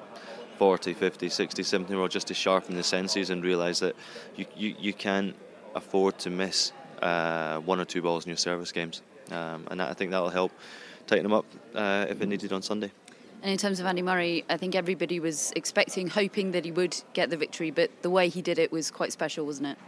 40, 0.57 0.95
50, 0.95 1.29
60, 1.29 1.63
70 1.65 1.93
year 1.93 2.01
old 2.01 2.13
just 2.13 2.29
to 2.29 2.35
sharpen 2.35 2.77
the 2.77 2.85
senses 2.85 3.31
and 3.31 3.43
realise 3.43 3.81
that 3.81 3.97
you, 4.37 4.47
you, 4.57 4.77
you 4.79 4.93
can't 4.93 5.35
afford 5.75 6.17
to 6.21 6.31
miss 6.31 6.71
uh, 7.03 7.59
one 7.59 7.81
or 7.81 7.85
two 7.85 8.03
balls 8.03 8.25
in 8.25 8.31
your 8.31 8.37
service 8.37 8.71
games. 8.71 9.03
Um, 9.33 9.67
and 9.69 9.81
that, 9.81 9.91
I 9.91 9.95
think 9.95 10.13
that 10.13 10.21
will 10.21 10.31
help 10.31 10.53
tighten 11.09 11.25
them 11.25 11.33
up 11.33 11.47
uh, 11.75 12.07
if 12.09 12.23
it 12.23 12.27
needed 12.27 12.53
on 12.53 12.63
Sunday. 12.63 12.93
And 13.43 13.53
in 13.53 13.59
terms 13.59 13.79
of 13.79 13.87
Andy 13.87 14.03
Murray, 14.03 14.45
I 14.49 14.57
think 14.57 14.75
everybody 14.75 15.21
was 15.21 15.53
expecting, 15.55 16.09
hoping 16.09 16.51
that 16.53 16.65
he 16.65 16.73
would 16.73 17.01
get 17.13 17.31
the 17.31 17.37
victory, 17.37 17.71
but 17.71 17.91
the 18.03 18.11
way 18.11 18.29
he 18.29 18.43
did 18.43 18.59
it 18.59 18.73
was 18.73 18.91
quite 18.91 19.13
special, 19.13 19.47
wasn't 19.47 19.69
it? 19.69 19.79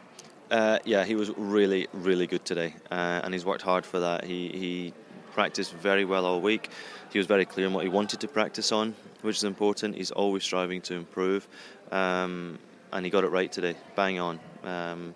Uh, 0.51 0.79
yeah, 0.85 1.05
he 1.05 1.17
was 1.17 1.31
really, 1.37 1.89
really 1.93 2.27
good 2.27 2.45
today, 2.45 2.75
uh, 2.91 3.21
and 3.25 3.35
he's 3.35 3.45
worked 3.45 3.63
hard 3.63 3.85
for 3.85 4.01
that. 4.01 4.25
He, 4.25 4.49
he 4.49 4.95
practiced 5.33 5.73
very 5.75 6.05
well 6.05 6.27
all 6.27 6.41
week. 6.41 6.71
He 7.13 7.19
was 7.19 7.27
very 7.27 7.45
clear 7.45 7.67
on 7.67 7.73
what 7.73 7.85
he 7.85 7.89
wanted 7.89 8.21
to 8.21 8.29
practice 8.29 8.71
on, 8.73 8.95
which 9.23 9.37
is 9.37 9.45
important. 9.45 9.97
He's 9.97 10.11
always 10.11 10.45
striving 10.45 10.81
to 10.83 10.95
improve, 10.95 11.49
um, 11.91 12.59
and 12.93 13.05
he 13.05 13.11
got 13.11 13.25
it 13.25 13.29
right 13.29 13.51
today, 13.51 13.75
bang 13.97 14.21
on. 14.21 14.41
Um, 14.63 15.15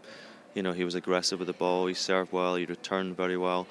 you 0.54 0.62
know, 0.62 0.72
he 0.72 0.84
was 0.84 0.94
aggressive 0.94 1.40
with 1.40 1.46
the 1.46 1.54
ball. 1.54 1.86
He 1.86 1.94
served 1.94 2.32
well. 2.32 2.54
He 2.54 2.64
returned 2.64 3.16
very 3.16 3.36
well. 3.36 3.66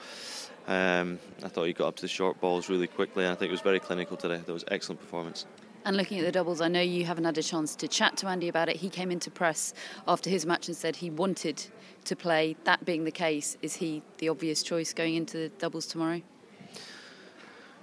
Um, 0.67 1.19
I 1.43 1.49
thought 1.49 1.65
he 1.65 1.73
got 1.73 1.87
up 1.89 1.95
to 1.97 2.01
the 2.01 2.07
short 2.07 2.39
balls 2.39 2.69
really 2.69 2.87
quickly, 2.87 3.25
and 3.25 3.31
I 3.31 3.35
think 3.35 3.49
it 3.49 3.51
was 3.51 3.61
very 3.61 3.79
clinical 3.79 4.17
today. 4.17 4.41
That 4.45 4.53
was 4.53 4.63
excellent 4.69 5.01
performance. 5.01 5.45
And 5.85 5.97
looking 5.97 6.19
at 6.19 6.25
the 6.25 6.31
doubles, 6.31 6.61
I 6.61 6.69
know 6.69 6.79
you 6.79 7.03
haven't 7.03 7.25
had 7.25 7.37
a 7.37 7.43
chance 7.43 7.75
to 7.75 7.87
chat 7.89 8.15
to 8.17 8.27
Andy 8.27 8.47
about 8.47 8.69
it. 8.69 8.77
He 8.77 8.89
came 8.89 9.11
into 9.11 9.29
press 9.29 9.73
after 10.07 10.29
his 10.29 10.45
match 10.45 10.69
and 10.69 10.77
said 10.77 10.95
he 10.95 11.09
wanted 11.09 11.65
to 12.05 12.15
play. 12.15 12.55
That 12.63 12.85
being 12.85 13.03
the 13.03 13.11
case, 13.11 13.57
is 13.61 13.75
he 13.75 14.01
the 14.19 14.29
obvious 14.29 14.63
choice 14.63 14.93
going 14.93 15.15
into 15.15 15.37
the 15.37 15.49
doubles 15.49 15.85
tomorrow? 15.85 16.21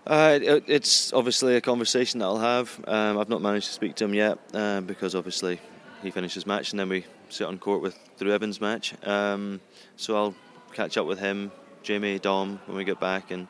Uh, 0.07 0.39
it, 0.41 0.65
it's 0.67 1.13
obviously 1.13 1.57
a 1.57 1.61
conversation 1.61 2.21
that 2.21 2.27
I'll 2.27 2.39
have. 2.39 2.83
Um, 2.89 3.19
I've 3.19 3.29
not 3.29 3.43
managed 3.43 3.67
to 3.67 3.73
speak 3.75 3.97
to 3.97 4.05
him 4.05 4.15
yet 4.15 4.39
uh, 4.55 4.81
because 4.81 5.15
obviously 5.15 5.61
he 6.03 6.11
finishes 6.11 6.47
match 6.47 6.71
and 6.71 6.81
then 6.81 6.89
we 6.89 7.05
sit 7.29 7.47
on 7.47 7.59
court 7.59 7.83
with 7.83 7.99
Drew 8.19 8.33
Evans' 8.33 8.63
match. 8.63 8.95
Um, 9.07 9.61
so 9.97 10.17
I'll 10.17 10.35
catch 10.73 10.97
up 10.97 11.07
with 11.07 11.19
him, 11.19 11.53
Jamie, 11.83 12.19
Dom 12.19 12.61
when 12.67 12.77
we 12.77 12.85
get 12.85 13.01
back, 13.01 13.31
and 13.31 13.49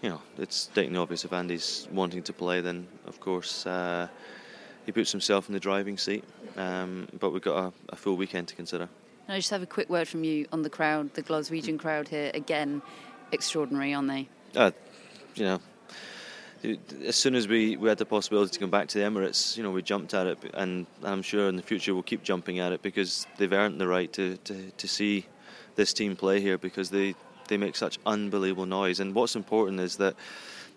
you 0.00 0.08
know 0.08 0.20
it's 0.38 0.56
stating 0.56 0.92
the 0.92 1.00
obvious. 1.00 1.24
If 1.24 1.32
Andy's 1.32 1.88
wanting 1.90 2.22
to 2.24 2.32
play, 2.32 2.60
then 2.60 2.86
of 3.06 3.20
course 3.20 3.66
uh, 3.66 4.08
he 4.86 4.92
puts 4.92 5.12
himself 5.12 5.48
in 5.48 5.54
the 5.54 5.60
driving 5.60 5.98
seat. 5.98 6.24
Um, 6.56 7.08
but 7.18 7.30
we've 7.30 7.42
got 7.42 7.64
a, 7.64 7.72
a, 7.90 7.96
full 7.96 8.16
weekend 8.16 8.48
to 8.48 8.54
consider. 8.54 8.88
I 9.28 9.36
just 9.36 9.50
have 9.50 9.62
a 9.62 9.66
quick 9.66 9.88
word 9.88 10.06
from 10.06 10.24
you 10.24 10.46
on 10.52 10.62
the 10.62 10.70
crowd, 10.70 11.14
the 11.14 11.22
Glaswegian 11.22 11.78
crowd 11.78 12.08
here 12.08 12.30
again, 12.34 12.82
extraordinary, 13.30 13.94
aren't 13.94 14.08
they? 14.08 14.28
Uh, 14.54 14.72
you 15.34 15.44
know, 15.44 15.60
as 17.04 17.16
soon 17.16 17.34
as 17.34 17.48
we, 17.48 17.76
we 17.76 17.88
had 17.88 17.98
the 17.98 18.04
possibility 18.04 18.52
to 18.52 18.58
come 18.58 18.70
back 18.70 18.88
to 18.88 18.98
the 18.98 19.04
Emirates, 19.04 19.56
you 19.56 19.62
know, 19.62 19.70
we 19.70 19.82
jumped 19.82 20.14
at 20.14 20.26
it, 20.26 20.38
and 20.54 20.86
I'm 21.02 21.22
sure 21.22 21.48
in 21.48 21.56
the 21.56 21.62
future 21.62 21.94
we'll 21.94 22.02
keep 22.02 22.22
jumping 22.22 22.58
at 22.58 22.72
it 22.72 22.82
because 22.82 23.26
they've 23.38 23.52
earned 23.52 23.80
the 23.80 23.88
right 23.88 24.12
to, 24.12 24.36
to, 24.38 24.70
to 24.70 24.88
see 24.88 25.26
this 25.74 25.92
team 25.92 26.16
play 26.16 26.40
here 26.40 26.58
because 26.58 26.90
they, 26.90 27.14
they 27.52 27.58
make 27.58 27.76
such 27.76 27.98
unbelievable 28.06 28.64
noise. 28.64 28.98
And 29.00 29.14
what's 29.14 29.36
important 29.36 29.78
is 29.78 29.96
that 29.96 30.14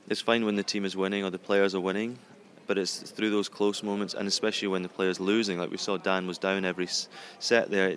it's 0.10 0.20
fine 0.20 0.44
when 0.44 0.58
the 0.58 0.64
team 0.64 0.84
is 0.84 0.98
winning 0.98 1.24
or 1.24 1.30
the 1.30 1.40
players 1.40 1.74
are 1.74 1.80
winning, 1.80 2.20
but 2.68 2.78
it's 2.78 3.00
through 3.00 3.30
those 3.30 3.48
close 3.48 3.82
moments, 3.82 4.14
and 4.14 4.28
especially 4.28 4.68
when 4.68 4.84
the 4.84 4.90
player's 4.90 5.18
are 5.18 5.24
losing, 5.24 5.58
like 5.58 5.72
we 5.72 5.78
saw 5.78 5.96
Dan 5.96 6.28
was 6.28 6.38
down 6.38 6.66
every 6.66 6.90
set 7.40 7.72
there, 7.72 7.96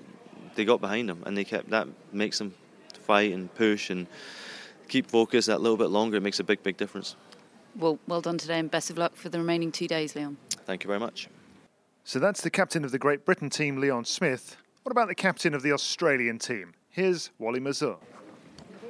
they 0.54 0.64
got 0.64 0.80
behind 0.80 1.11
him 1.11 1.22
and 1.26 1.37
they 1.37 1.44
kept 1.44 1.70
that 1.70 1.88
makes 2.12 2.38
them 2.38 2.55
fight 3.00 3.33
and 3.33 3.52
push 3.55 3.90
and 3.90 4.07
keep 4.87 5.11
focus 5.11 5.46
that 5.46 5.61
little 5.61 5.76
bit 5.76 5.90
longer. 5.90 6.16
It 6.18 6.22
makes 6.22 6.38
a 6.38 6.44
big, 6.44 6.62
big 6.62 6.76
difference. 6.76 7.16
Well, 7.74 7.98
well 8.07 8.20
done 8.20 8.38
today, 8.38 8.61
and 8.61 8.70
best 8.70 8.90
of 8.90 8.98
luck 8.98 9.16
for 9.16 9.29
the 9.29 9.38
remaining 9.38 9.72
two 9.72 9.88
days, 9.88 10.14
Leon. 10.14 10.37
Thank 10.66 10.85
you 10.85 10.88
very 10.88 11.00
much. 11.00 11.29
So 12.05 12.20
that's 12.20 12.42
the 12.42 12.50
captain 12.50 12.85
of 12.85 12.92
the 12.92 12.98
Great 12.98 13.24
Britain 13.24 13.50
team, 13.50 13.81
Leon 13.81 14.05
Smith. 14.05 14.57
What 14.85 14.92
about 14.92 15.09
the 15.09 15.14
captain 15.14 15.52
of 15.52 15.62
the 15.62 15.72
Australian 15.72 16.38
team? 16.38 16.74
Here's 16.90 17.31
Wally 17.38 17.61
Mazur. 17.61 17.96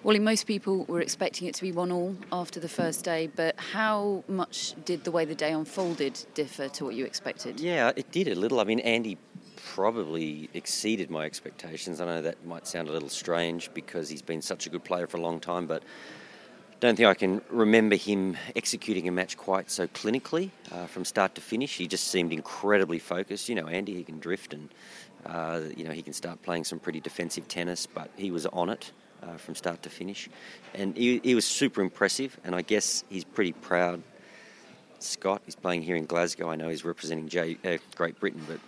Wally, 0.04 0.20
most 0.20 0.46
people 0.46 0.84
were 0.84 1.00
expecting 1.00 1.48
it 1.48 1.54
to 1.56 1.62
be 1.62 1.72
one 1.72 1.90
all 1.90 2.16
after 2.32 2.60
the 2.60 2.68
first 2.68 3.04
day, 3.04 3.28
but 3.34 3.58
how 3.58 4.22
much 4.28 4.74
did 4.84 5.02
the 5.02 5.10
way 5.10 5.24
the 5.24 5.34
day 5.34 5.52
unfolded 5.52 6.24
differ 6.34 6.68
to 6.68 6.84
what 6.84 6.94
you 6.94 7.04
expected? 7.04 7.58
Yeah, 7.58 7.92
it 7.96 8.10
did 8.12 8.28
a 8.28 8.34
little. 8.34 8.60
I 8.60 8.64
mean, 8.64 8.78
Andy 8.80 9.18
probably 9.56 10.48
exceeded 10.54 11.10
my 11.10 11.24
expectations. 11.24 12.00
I 12.00 12.06
know 12.06 12.22
that 12.22 12.46
might 12.46 12.66
sound 12.66 12.88
a 12.88 12.92
little 12.92 13.08
strange 13.08 13.70
because 13.74 14.08
he's 14.08 14.22
been 14.22 14.40
such 14.40 14.66
a 14.66 14.70
good 14.70 14.84
player 14.84 15.08
for 15.08 15.16
a 15.16 15.20
long 15.20 15.40
time, 15.40 15.66
but 15.66 15.82
don't 16.78 16.94
think 16.94 17.08
I 17.08 17.14
can 17.14 17.42
remember 17.50 17.96
him 17.96 18.36
executing 18.54 19.08
a 19.08 19.10
match 19.10 19.36
quite 19.36 19.68
so 19.68 19.88
clinically 19.88 20.52
uh, 20.70 20.86
from 20.86 21.04
start 21.04 21.34
to 21.34 21.40
finish. 21.40 21.76
He 21.76 21.88
just 21.88 22.06
seemed 22.06 22.32
incredibly 22.32 23.00
focused. 23.00 23.48
You 23.48 23.56
know, 23.56 23.66
Andy, 23.66 23.94
he 23.94 24.04
can 24.04 24.20
drift 24.20 24.54
and, 24.54 24.68
uh, 25.26 25.60
you 25.76 25.84
know, 25.84 25.90
he 25.90 26.02
can 26.02 26.12
start 26.12 26.40
playing 26.42 26.62
some 26.62 26.78
pretty 26.78 27.00
defensive 27.00 27.48
tennis, 27.48 27.84
but 27.84 28.10
he 28.16 28.30
was 28.30 28.46
on 28.46 28.68
it 28.68 28.92
uh, 29.22 29.36
from 29.36 29.54
start 29.54 29.82
to 29.82 29.90
finish. 29.90 30.28
And 30.74 30.96
he, 30.96 31.20
he 31.22 31.34
was 31.34 31.44
super 31.44 31.80
impressive, 31.80 32.38
and 32.44 32.54
I 32.54 32.62
guess 32.62 33.04
he's 33.08 33.24
pretty 33.24 33.52
proud. 33.52 34.02
Scot, 35.00 35.42
he's 35.44 35.54
playing 35.54 35.82
here 35.82 35.96
in 35.96 36.06
Glasgow. 36.06 36.50
I 36.50 36.56
know 36.56 36.68
he's 36.68 36.84
representing 36.84 37.28
J- 37.28 37.58
uh, 37.64 37.78
Great 37.94 38.18
Britain, 38.18 38.42
but 38.48 38.58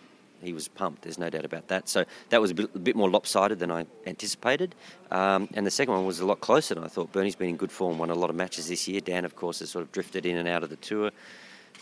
he 0.43 0.53
was 0.53 0.69
pumped. 0.69 1.03
There's 1.03 1.19
no 1.19 1.29
doubt 1.29 1.45
about 1.45 1.69
that. 1.69 1.89
So 1.89 2.05
that 2.31 2.41
was 2.41 2.51
a 2.51 2.55
bit, 2.55 2.71
a 2.75 2.79
bit 2.79 2.97
more 2.97 3.11
lopsided 3.11 3.59
than 3.59 3.71
I 3.71 3.87
anticipated. 4.07 4.75
Um, 5.11 5.49
and 5.55 5.67
the 5.67 5.71
second 5.71 5.95
one 5.95 6.07
was 6.07 6.21
a 6.21 6.27
lot 6.27 6.41
closer 6.41 6.75
than 6.75 6.85
I 6.85 6.89
thought. 6.89 7.13
Bernie's 7.13 7.37
been 7.37 7.51
in 7.51 7.57
good 7.57 7.73
form, 7.73 7.99
won 7.99 8.11
a 8.11 8.15
lot 8.15 8.31
of 8.31 8.37
matches 8.37 8.69
this 8.69 8.89
year. 8.89 9.01
Dan, 9.01 9.25
of 9.25 9.37
course, 9.37 9.59
has 9.59 9.71
sort 9.71 9.83
of 9.83 9.93
drifted 9.93 10.25
in 10.25 10.37
and 10.37 10.49
out 10.49 10.63
of 10.63 10.71
the 10.71 10.77
tour, 10.77 11.11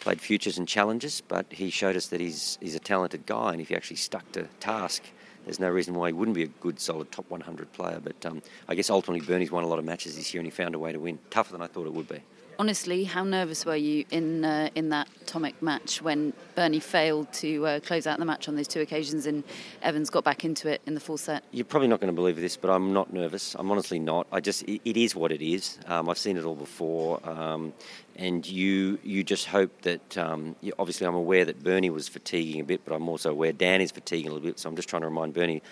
played 0.00 0.20
futures 0.20 0.58
and 0.58 0.66
challenges, 0.66 1.22
but 1.28 1.46
he 1.50 1.70
showed 1.70 1.96
us 1.96 2.08
that 2.08 2.20
he's 2.20 2.58
he's 2.60 2.74
a 2.74 2.80
talented 2.80 3.26
guy, 3.26 3.52
and 3.52 3.60
if 3.60 3.68
he 3.68 3.76
actually 3.76 3.96
stuck 3.96 4.30
to 4.32 4.44
task. 4.60 5.02
There's 5.48 5.58
no 5.58 5.70
reason 5.70 5.94
why 5.94 6.08
he 6.08 6.12
wouldn't 6.12 6.34
be 6.34 6.42
a 6.42 6.48
good, 6.48 6.78
solid 6.78 7.10
top 7.10 7.24
100 7.30 7.72
player. 7.72 7.98
But 8.04 8.26
um, 8.26 8.42
I 8.68 8.74
guess 8.74 8.90
ultimately 8.90 9.26
Bernie's 9.26 9.50
won 9.50 9.64
a 9.64 9.66
lot 9.66 9.78
of 9.78 9.84
matches 9.86 10.14
this 10.14 10.34
year 10.34 10.42
and 10.42 10.46
he 10.46 10.50
found 10.50 10.74
a 10.74 10.78
way 10.78 10.92
to 10.92 11.00
win. 11.00 11.18
Tougher 11.30 11.52
than 11.52 11.62
I 11.62 11.66
thought 11.66 11.86
it 11.86 11.94
would 11.94 12.06
be 12.06 12.20
honestly, 12.58 13.04
how 13.04 13.22
nervous 13.22 13.64
were 13.64 13.76
you 13.76 14.04
in 14.10 14.44
uh, 14.44 14.68
in 14.74 14.88
that 14.90 15.08
Tomic 15.26 15.54
match 15.60 16.02
when 16.02 16.32
Bernie 16.54 16.80
failed 16.80 17.32
to 17.34 17.66
uh, 17.66 17.80
close 17.80 18.06
out 18.06 18.18
the 18.18 18.24
match 18.24 18.48
on 18.48 18.56
those 18.56 18.66
two 18.66 18.80
occasions 18.80 19.26
and 19.26 19.44
Evans 19.82 20.10
got 20.10 20.24
back 20.24 20.44
into 20.44 20.68
it 20.68 20.80
in 20.86 20.94
the 20.94 21.00
full 21.00 21.18
set? 21.18 21.44
You're 21.52 21.64
probably 21.64 21.88
not 21.88 22.00
going 22.00 22.12
to 22.12 22.14
believe 22.14 22.36
this, 22.36 22.56
but 22.56 22.70
I'm 22.70 22.92
not 22.92 23.12
nervous. 23.12 23.54
I'm 23.58 23.70
honestly 23.70 23.98
not. 23.98 24.26
I 24.32 24.40
just 24.40 24.62
it, 24.64 24.80
it 24.84 24.96
is 24.96 25.14
what 25.14 25.32
it 25.32 25.42
is. 25.42 25.78
Um, 25.86 26.08
I've 26.08 26.18
seen 26.18 26.36
it 26.36 26.44
all 26.44 26.56
before, 26.56 27.20
um, 27.28 27.72
and 28.16 28.46
you 28.46 28.98
you 29.02 29.22
just 29.22 29.46
hope 29.46 29.82
that. 29.82 30.18
Um, 30.18 30.56
you, 30.60 30.72
obviously, 30.78 31.06
I'm 31.06 31.14
aware 31.14 31.44
that 31.44 31.62
Bernie 31.62 31.90
was 31.90 32.08
fatiguing 32.08 32.60
a 32.60 32.64
bit, 32.64 32.84
but 32.84 32.94
I'm 32.94 33.08
also 33.08 33.30
aware 33.30 33.52
Dan 33.52 33.80
is 33.80 33.92
fatiguing 33.92 34.30
a 34.30 34.34
little 34.34 34.46
bit. 34.46 34.58
So 34.58 34.68
I'm 34.68 34.76
just 34.76 34.88
trying 34.88 35.02
to 35.02 35.08
remind 35.08 35.34
Bernie 35.34 35.62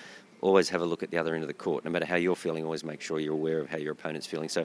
always 0.46 0.68
have 0.68 0.80
a 0.80 0.84
look 0.84 1.02
at 1.02 1.10
the 1.10 1.18
other 1.18 1.34
end 1.34 1.42
of 1.42 1.48
the 1.48 1.54
court. 1.54 1.84
No 1.84 1.90
matter 1.90 2.06
how 2.06 2.16
you're 2.16 2.36
feeling, 2.36 2.64
always 2.64 2.84
make 2.84 3.00
sure 3.00 3.18
you're 3.18 3.34
aware 3.34 3.58
of 3.58 3.68
how 3.68 3.78
your 3.78 3.92
opponent's 3.92 4.26
feeling. 4.26 4.48
So 4.48 4.64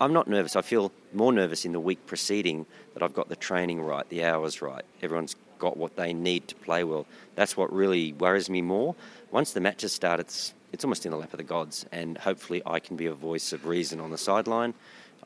I'm 0.00 0.12
not 0.12 0.28
nervous. 0.28 0.56
I 0.56 0.62
feel 0.62 0.92
more 1.12 1.32
nervous 1.32 1.64
in 1.64 1.72
the 1.72 1.80
week 1.80 2.06
preceding 2.06 2.66
that 2.94 3.02
I've 3.02 3.14
got 3.14 3.28
the 3.28 3.36
training 3.36 3.80
right, 3.80 4.08
the 4.08 4.24
hours 4.24 4.60
right. 4.60 4.84
Everyone's 5.02 5.34
got 5.58 5.76
what 5.76 5.96
they 5.96 6.12
need 6.12 6.46
to 6.48 6.54
play 6.54 6.84
well. 6.84 7.06
That's 7.34 7.56
what 7.56 7.72
really 7.72 8.12
worries 8.12 8.48
me 8.48 8.62
more. 8.62 8.94
Once 9.30 9.52
the 9.52 9.60
matches 9.60 9.92
start, 9.92 10.20
it's, 10.20 10.54
it's 10.72 10.84
almost 10.84 11.04
in 11.04 11.12
the 11.12 11.18
lap 11.18 11.32
of 11.32 11.38
the 11.38 11.44
gods, 11.44 11.86
and 11.90 12.16
hopefully 12.18 12.62
I 12.64 12.78
can 12.78 12.96
be 12.96 13.06
a 13.06 13.14
voice 13.14 13.52
of 13.52 13.66
reason 13.66 14.00
on 14.00 14.10
the 14.10 14.18
sideline. 14.18 14.74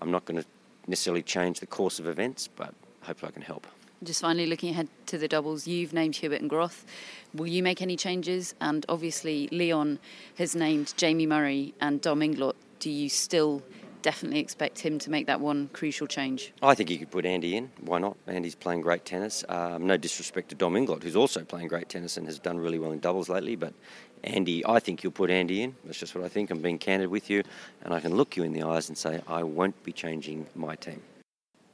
I'm 0.00 0.10
not 0.10 0.24
going 0.24 0.40
to 0.40 0.46
necessarily 0.86 1.22
change 1.22 1.60
the 1.60 1.66
course 1.66 1.98
of 1.98 2.06
events, 2.08 2.48
but 2.48 2.74
hopefully 3.02 3.30
I 3.30 3.32
can 3.32 3.42
help. 3.42 3.66
Just 4.02 4.20
finally 4.20 4.46
looking 4.46 4.70
ahead 4.70 4.88
to 5.06 5.16
the 5.16 5.28
doubles, 5.28 5.68
you've 5.68 5.92
named 5.92 6.16
Hewitt 6.16 6.40
and 6.40 6.50
Groth. 6.50 6.84
Will 7.34 7.46
you 7.46 7.62
make 7.62 7.80
any 7.80 7.96
changes? 7.96 8.52
And 8.60 8.84
obviously, 8.88 9.48
Leon 9.52 10.00
has 10.38 10.56
named 10.56 10.92
Jamie 10.96 11.26
Murray 11.26 11.72
and 11.80 12.00
Dom 12.00 12.20
Inglot. 12.20 12.54
Do 12.80 12.90
you 12.90 13.08
still 13.08 13.62
definitely 14.02 14.40
expect 14.40 14.80
him 14.80 14.98
to 14.98 15.10
make 15.10 15.26
that 15.28 15.40
one 15.40 15.68
crucial 15.72 16.08
change? 16.08 16.52
I 16.60 16.74
think 16.74 16.90
you 16.90 16.98
could 16.98 17.12
put 17.12 17.24
Andy 17.24 17.56
in. 17.56 17.70
Why 17.80 18.00
not? 18.00 18.16
Andy's 18.26 18.56
playing 18.56 18.80
great 18.80 19.04
tennis. 19.04 19.44
Um, 19.48 19.86
no 19.86 19.96
disrespect 19.96 20.48
to 20.48 20.56
Dom 20.56 20.74
Inglot, 20.74 21.04
who's 21.04 21.14
also 21.14 21.44
playing 21.44 21.68
great 21.68 21.88
tennis 21.88 22.16
and 22.16 22.26
has 22.26 22.40
done 22.40 22.58
really 22.58 22.80
well 22.80 22.90
in 22.90 22.98
doubles 22.98 23.28
lately. 23.28 23.54
But 23.54 23.72
Andy, 24.24 24.66
I 24.66 24.80
think 24.80 25.04
you'll 25.04 25.12
put 25.12 25.30
Andy 25.30 25.62
in. 25.62 25.76
That's 25.84 25.98
just 25.98 26.16
what 26.16 26.24
I 26.24 26.28
think. 26.28 26.50
I'm 26.50 26.60
being 26.60 26.78
candid 26.78 27.08
with 27.08 27.30
you. 27.30 27.44
And 27.84 27.94
I 27.94 28.00
can 28.00 28.16
look 28.16 28.36
you 28.36 28.42
in 28.42 28.52
the 28.52 28.64
eyes 28.64 28.88
and 28.88 28.98
say, 28.98 29.20
I 29.28 29.44
won't 29.44 29.80
be 29.84 29.92
changing 29.92 30.48
my 30.56 30.74
team. 30.74 31.02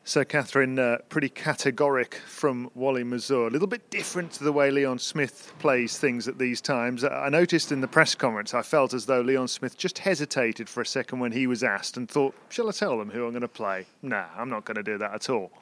So, 0.08 0.24
Catherine, 0.24 0.78
uh, 0.78 0.96
pretty 1.10 1.28
categoric 1.28 2.14
from 2.14 2.70
Wally 2.74 3.04
Mazur. 3.04 3.46
A 3.46 3.50
little 3.50 3.68
bit 3.68 3.90
different 3.90 4.32
to 4.32 4.44
the 4.44 4.52
way 4.52 4.70
Leon 4.70 5.00
Smith 5.00 5.52
plays 5.58 5.98
things 5.98 6.26
at 6.26 6.38
these 6.38 6.62
times. 6.62 7.04
I 7.04 7.28
noticed 7.28 7.72
in 7.72 7.82
the 7.82 7.88
press 7.88 8.14
conference, 8.14 8.54
I 8.54 8.62
felt 8.62 8.94
as 8.94 9.04
though 9.04 9.20
Leon 9.20 9.48
Smith 9.48 9.76
just 9.76 9.98
hesitated 9.98 10.66
for 10.66 10.80
a 10.80 10.86
second 10.86 11.18
when 11.18 11.32
he 11.32 11.46
was 11.46 11.62
asked 11.62 11.98
and 11.98 12.10
thought, 12.10 12.34
Shall 12.48 12.70
I 12.70 12.72
tell 12.72 12.96
them 12.96 13.10
who 13.10 13.26
I'm 13.26 13.32
going 13.32 13.42
to 13.42 13.48
play? 13.48 13.84
Nah, 14.00 14.24
I'm 14.34 14.48
not 14.48 14.64
going 14.64 14.76
to 14.76 14.82
do 14.82 14.96
that 14.96 15.12
at 15.12 15.28
all. 15.28 15.52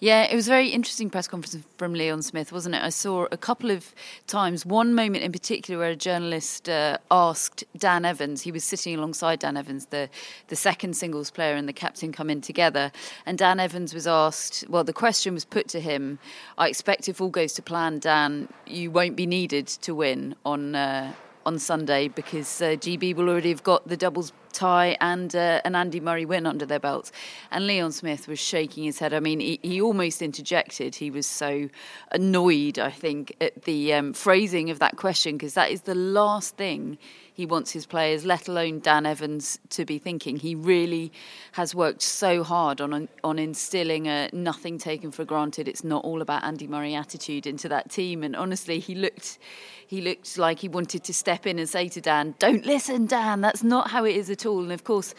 Yeah, 0.00 0.24
it 0.24 0.34
was 0.34 0.48
a 0.48 0.50
very 0.50 0.68
interesting 0.68 1.08
press 1.08 1.28
conference 1.28 1.64
from 1.78 1.94
Leon 1.94 2.22
Smith, 2.22 2.52
wasn't 2.52 2.74
it? 2.74 2.82
I 2.82 2.90
saw 2.90 3.26
a 3.32 3.36
couple 3.36 3.70
of 3.70 3.94
times, 4.26 4.66
one 4.66 4.94
moment 4.94 5.24
in 5.24 5.32
particular 5.32 5.80
where 5.80 5.90
a 5.90 5.96
journalist 5.96 6.68
uh, 6.68 6.98
asked 7.10 7.64
Dan 7.78 8.04
Evans, 8.04 8.42
he 8.42 8.52
was 8.52 8.64
sitting 8.64 8.96
alongside 8.96 9.38
Dan 9.38 9.56
Evans, 9.56 9.86
the, 9.86 10.10
the 10.48 10.56
second 10.56 10.94
singles 10.94 11.30
player 11.30 11.54
and 11.54 11.68
the 11.68 11.72
captain 11.72 12.12
come 12.12 12.28
in 12.28 12.40
together. 12.40 12.92
And 13.24 13.38
Dan 13.38 13.60
Evans 13.60 13.94
was 13.94 14.06
asked, 14.06 14.64
well, 14.68 14.84
the 14.84 14.92
question 14.92 15.32
was 15.32 15.44
put 15.44 15.68
to 15.68 15.80
him 15.80 16.18
I 16.58 16.68
expect 16.68 17.08
if 17.08 17.20
all 17.20 17.30
goes 17.30 17.54
to 17.54 17.62
plan, 17.62 17.98
Dan, 17.98 18.48
you 18.66 18.90
won't 18.90 19.16
be 19.16 19.26
needed 19.26 19.68
to 19.68 19.94
win 19.94 20.34
on. 20.44 20.74
Uh, 20.74 21.12
on 21.46 21.58
Sunday 21.58 22.08
because 22.08 22.60
uh, 22.60 22.76
GB 22.76 23.14
will 23.14 23.28
already 23.28 23.50
have 23.50 23.62
got 23.62 23.86
the 23.86 23.96
doubles 23.96 24.32
tie 24.54 24.96
and 25.00 25.34
uh, 25.34 25.60
an 25.64 25.74
Andy 25.74 26.00
Murray 26.00 26.24
win 26.24 26.46
under 26.46 26.64
their 26.64 26.78
belts. 26.78 27.12
And 27.50 27.66
Leon 27.66 27.92
Smith 27.92 28.28
was 28.28 28.38
shaking 28.38 28.84
his 28.84 28.98
head. 28.98 29.12
I 29.12 29.20
mean, 29.20 29.40
he, 29.40 29.58
he 29.62 29.80
almost 29.80 30.22
interjected. 30.22 30.94
He 30.94 31.10
was 31.10 31.26
so 31.26 31.68
annoyed, 32.12 32.78
I 32.78 32.90
think, 32.90 33.36
at 33.40 33.64
the 33.64 33.92
um, 33.92 34.12
phrasing 34.12 34.70
of 34.70 34.78
that 34.78 34.96
question 34.96 35.36
because 35.36 35.54
that 35.54 35.70
is 35.70 35.82
the 35.82 35.94
last 35.94 36.56
thing 36.56 36.98
he 37.36 37.46
wants 37.46 37.72
his 37.72 37.84
players, 37.84 38.24
let 38.24 38.46
alone 38.46 38.78
Dan 38.78 39.04
Evans, 39.04 39.58
to 39.70 39.84
be 39.84 39.98
thinking. 39.98 40.36
He 40.36 40.54
really 40.54 41.12
has 41.52 41.74
worked 41.74 42.00
so 42.00 42.44
hard 42.44 42.80
on 42.80 43.08
on 43.24 43.40
instilling 43.40 44.06
a 44.06 44.30
nothing 44.32 44.78
taken 44.78 45.10
for 45.10 45.24
granted. 45.24 45.66
It's 45.66 45.82
not 45.82 46.04
all 46.04 46.22
about 46.22 46.44
Andy 46.44 46.68
Murray 46.68 46.94
attitude 46.94 47.48
into 47.48 47.68
that 47.70 47.90
team. 47.90 48.22
And 48.22 48.36
honestly, 48.36 48.78
he 48.78 48.94
looked 48.94 49.38
he 49.86 50.00
looked 50.00 50.38
like 50.38 50.58
he 50.60 50.68
wanted 50.68 51.04
to 51.04 51.14
step 51.14 51.46
in 51.46 51.58
and 51.58 51.68
say 51.68 51.88
to 51.88 52.00
Dan, 52.00 52.34
"Don't 52.38 52.64
listen, 52.64 53.06
Dan. 53.06 53.40
That's 53.40 53.62
not 53.62 53.90
how 53.90 54.04
it 54.04 54.16
is 54.16 54.30
at 54.30 54.46
all." 54.46 54.60
And 54.60 54.72
of 54.72 54.84
course, 54.84 55.14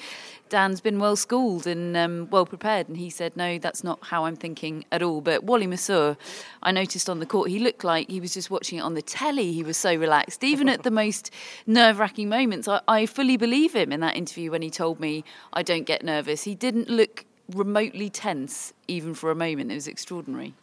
Dan's 0.49 0.81
been 0.81 0.99
well 0.99 1.15
schooled 1.15 1.65
and 1.65 1.97
um, 1.97 2.29
well 2.29 2.45
prepared, 2.45 2.87
and 2.87 2.97
he 2.97 3.09
said, 3.09 3.35
"No, 3.35 3.57
that's 3.57 3.83
not 3.83 3.99
how 4.03 4.25
I'm 4.25 4.35
thinking 4.35 4.85
at 4.91 5.01
all." 5.01 5.21
But 5.21 5.43
Wally 5.43 5.67
Mazur, 5.67 6.17
I 6.61 6.71
noticed 6.71 7.09
on 7.09 7.19
the 7.19 7.25
court, 7.25 7.49
he 7.49 7.59
looked 7.59 7.83
like 7.83 8.09
he 8.09 8.19
was 8.19 8.33
just 8.33 8.49
watching 8.51 8.79
it 8.79 8.81
on 8.81 8.93
the 8.93 9.01
telly. 9.01 9.53
He 9.53 9.63
was 9.63 9.77
so 9.77 9.95
relaxed, 9.95 10.43
even 10.43 10.69
at 10.69 10.83
the 10.83 10.91
most 10.91 11.31
nerve-wracking 11.67 12.29
moments. 12.29 12.67
I, 12.67 12.81
I 12.87 13.05
fully 13.05 13.37
believe 13.37 13.73
him 13.73 13.91
in 13.91 13.99
that 14.01 14.15
interview 14.15 14.51
when 14.51 14.61
he 14.61 14.69
told 14.69 14.99
me, 14.99 15.23
"I 15.53 15.63
don't 15.63 15.85
get 15.85 16.03
nervous." 16.03 16.43
He 16.43 16.55
didn't 16.55 16.89
look 16.89 17.25
remotely 17.53 18.09
tense, 18.09 18.73
even 18.87 19.13
for 19.13 19.31
a 19.31 19.35
moment. 19.35 19.71
It 19.71 19.75
was 19.75 19.87
extraordinary. 19.87 20.53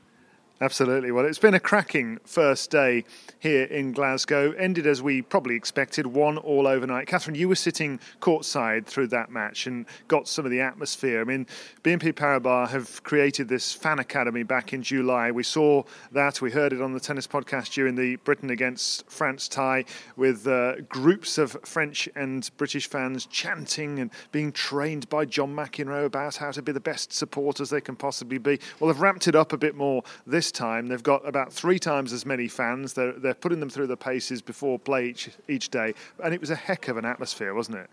Absolutely. 0.63 1.11
Well, 1.11 1.25
it's 1.25 1.41
been 1.41 1.55
a 1.55 1.61
cracking 1.61 2.21
first 2.25 2.71
day 2.71 3.05
here 3.41 3.65
in 3.65 3.91
Glasgow. 3.91 4.53
Ended 4.53 4.87
as 4.87 5.03
we 5.03 5.21
probably 5.21 5.57
expected, 5.57 6.07
one 6.07 6.39
all 6.39 6.69
overnight. 6.69 7.09
Catherine, 7.09 7.35
you 7.35 7.49
were 7.49 7.57
sitting 7.57 7.99
courtside 8.21 8.87
through 8.87 9.09
that 9.09 9.29
match 9.29 9.67
and 9.67 9.87
got 10.07 10.29
some 10.29 10.45
of 10.45 10.53
the 10.53 10.61
atmosphere. 10.61 11.21
I 11.21 11.25
mean, 11.25 11.49
BNP 11.83 12.13
Paribas 12.13 12.69
have 12.69 13.03
created 13.03 13.49
this 13.49 13.73
fan 13.73 13.99
academy 13.99 14.45
back 14.45 14.73
in 14.73 14.85
July. 14.85 15.33
We 15.33 15.43
saw 15.43 15.83
that. 16.13 16.41
We 16.41 16.53
heard 16.53 16.73
it 16.73 16.81
on 16.81 16.93
the 16.93 17.01
tennis 17.01 17.27
podcast 17.27 17.73
during 17.73 17.97
the 17.97 18.15
Britain 18.17 18.51
against 18.51 19.11
France 19.11 19.49
tie 19.49 19.85
with 20.15 20.47
uh, 20.47 20.77
groups 20.83 21.39
of 21.39 21.57
French 21.65 22.09
and 22.15 22.49
British 22.57 22.89
fans 22.89 23.27
chanting 23.27 23.99
and 23.99 24.13
being 24.31 24.53
trained 24.53 25.09
by 25.09 25.25
John 25.25 25.57
McEnroe 25.57 26.05
about 26.05 26.37
how 26.37 26.53
to 26.53 26.63
be 26.63 26.71
the 26.71 26.79
best 26.79 27.13
supporters 27.13 27.71
they 27.71 27.81
can 27.81 27.97
possibly 27.97 28.39
be. 28.39 28.61
Well, 28.79 28.93
they've 28.93 29.03
ramped 29.03 29.27
it 29.27 29.35
up 29.35 29.53
a 29.53 29.59
bit 29.59 29.75
more 29.75 30.05
this 30.25 30.52
time. 30.53 30.89
They've 30.89 31.03
got 31.03 31.27
about 31.27 31.53
three 31.53 31.79
times 31.79 32.13
as 32.13 32.25
many 32.25 32.49
fans. 32.49 32.93
They're, 32.93 33.13
they're 33.13 33.35
putting 33.35 33.61
them 33.61 33.71
through 33.71 33.87
the 33.89 33.97
paces 33.97 34.43
before 34.43 34.79
play 34.79 35.09
each, 35.09 35.31
each 35.49 35.69
day. 35.71 35.95
And 36.23 36.35
it 36.35 36.41
was 36.41 36.51
a 36.51 36.55
heck 36.55 36.89
of 36.89 36.97
an 36.97 37.05
atmosphere, 37.05 37.55
wasn't 37.55 37.79
it? 37.79 37.91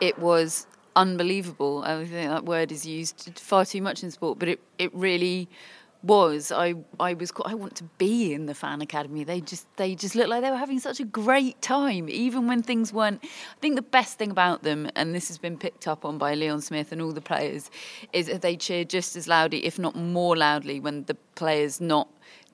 It 0.00 0.18
was 0.18 0.66
unbelievable. 0.96 1.82
I 1.84 2.04
think 2.04 2.30
that 2.30 2.44
word 2.44 2.72
is 2.72 2.84
used 2.84 3.38
far 3.38 3.64
too 3.64 3.80
much 3.80 4.02
in 4.02 4.10
sport, 4.10 4.38
but 4.38 4.48
it, 4.48 4.60
it 4.78 4.94
really 4.94 5.48
was 6.02 6.52
I 6.52 6.74
I 7.00 7.14
was 7.14 7.32
I 7.44 7.54
want 7.54 7.74
to 7.76 7.84
be 7.98 8.32
in 8.32 8.46
the 8.46 8.54
fan 8.54 8.80
academy. 8.80 9.24
They 9.24 9.40
just 9.40 9.66
they 9.76 9.94
just 9.94 10.14
looked 10.14 10.28
like 10.28 10.42
they 10.42 10.50
were 10.50 10.56
having 10.56 10.78
such 10.78 11.00
a 11.00 11.04
great 11.04 11.60
time, 11.60 12.08
even 12.08 12.46
when 12.46 12.62
things 12.62 12.92
weren't. 12.92 13.20
I 13.22 13.60
think 13.60 13.74
the 13.76 13.82
best 13.82 14.18
thing 14.18 14.30
about 14.30 14.62
them, 14.62 14.88
and 14.94 15.14
this 15.14 15.28
has 15.28 15.38
been 15.38 15.58
picked 15.58 15.88
up 15.88 16.04
on 16.04 16.18
by 16.18 16.34
Leon 16.34 16.60
Smith 16.60 16.92
and 16.92 17.02
all 17.02 17.12
the 17.12 17.20
players, 17.20 17.70
is 18.12 18.26
that 18.26 18.42
they 18.42 18.56
cheer 18.56 18.84
just 18.84 19.16
as 19.16 19.26
loudly, 19.26 19.66
if 19.66 19.78
not 19.78 19.96
more 19.96 20.36
loudly, 20.36 20.78
when 20.78 21.04
the 21.04 21.16
players 21.34 21.80
not 21.80 22.08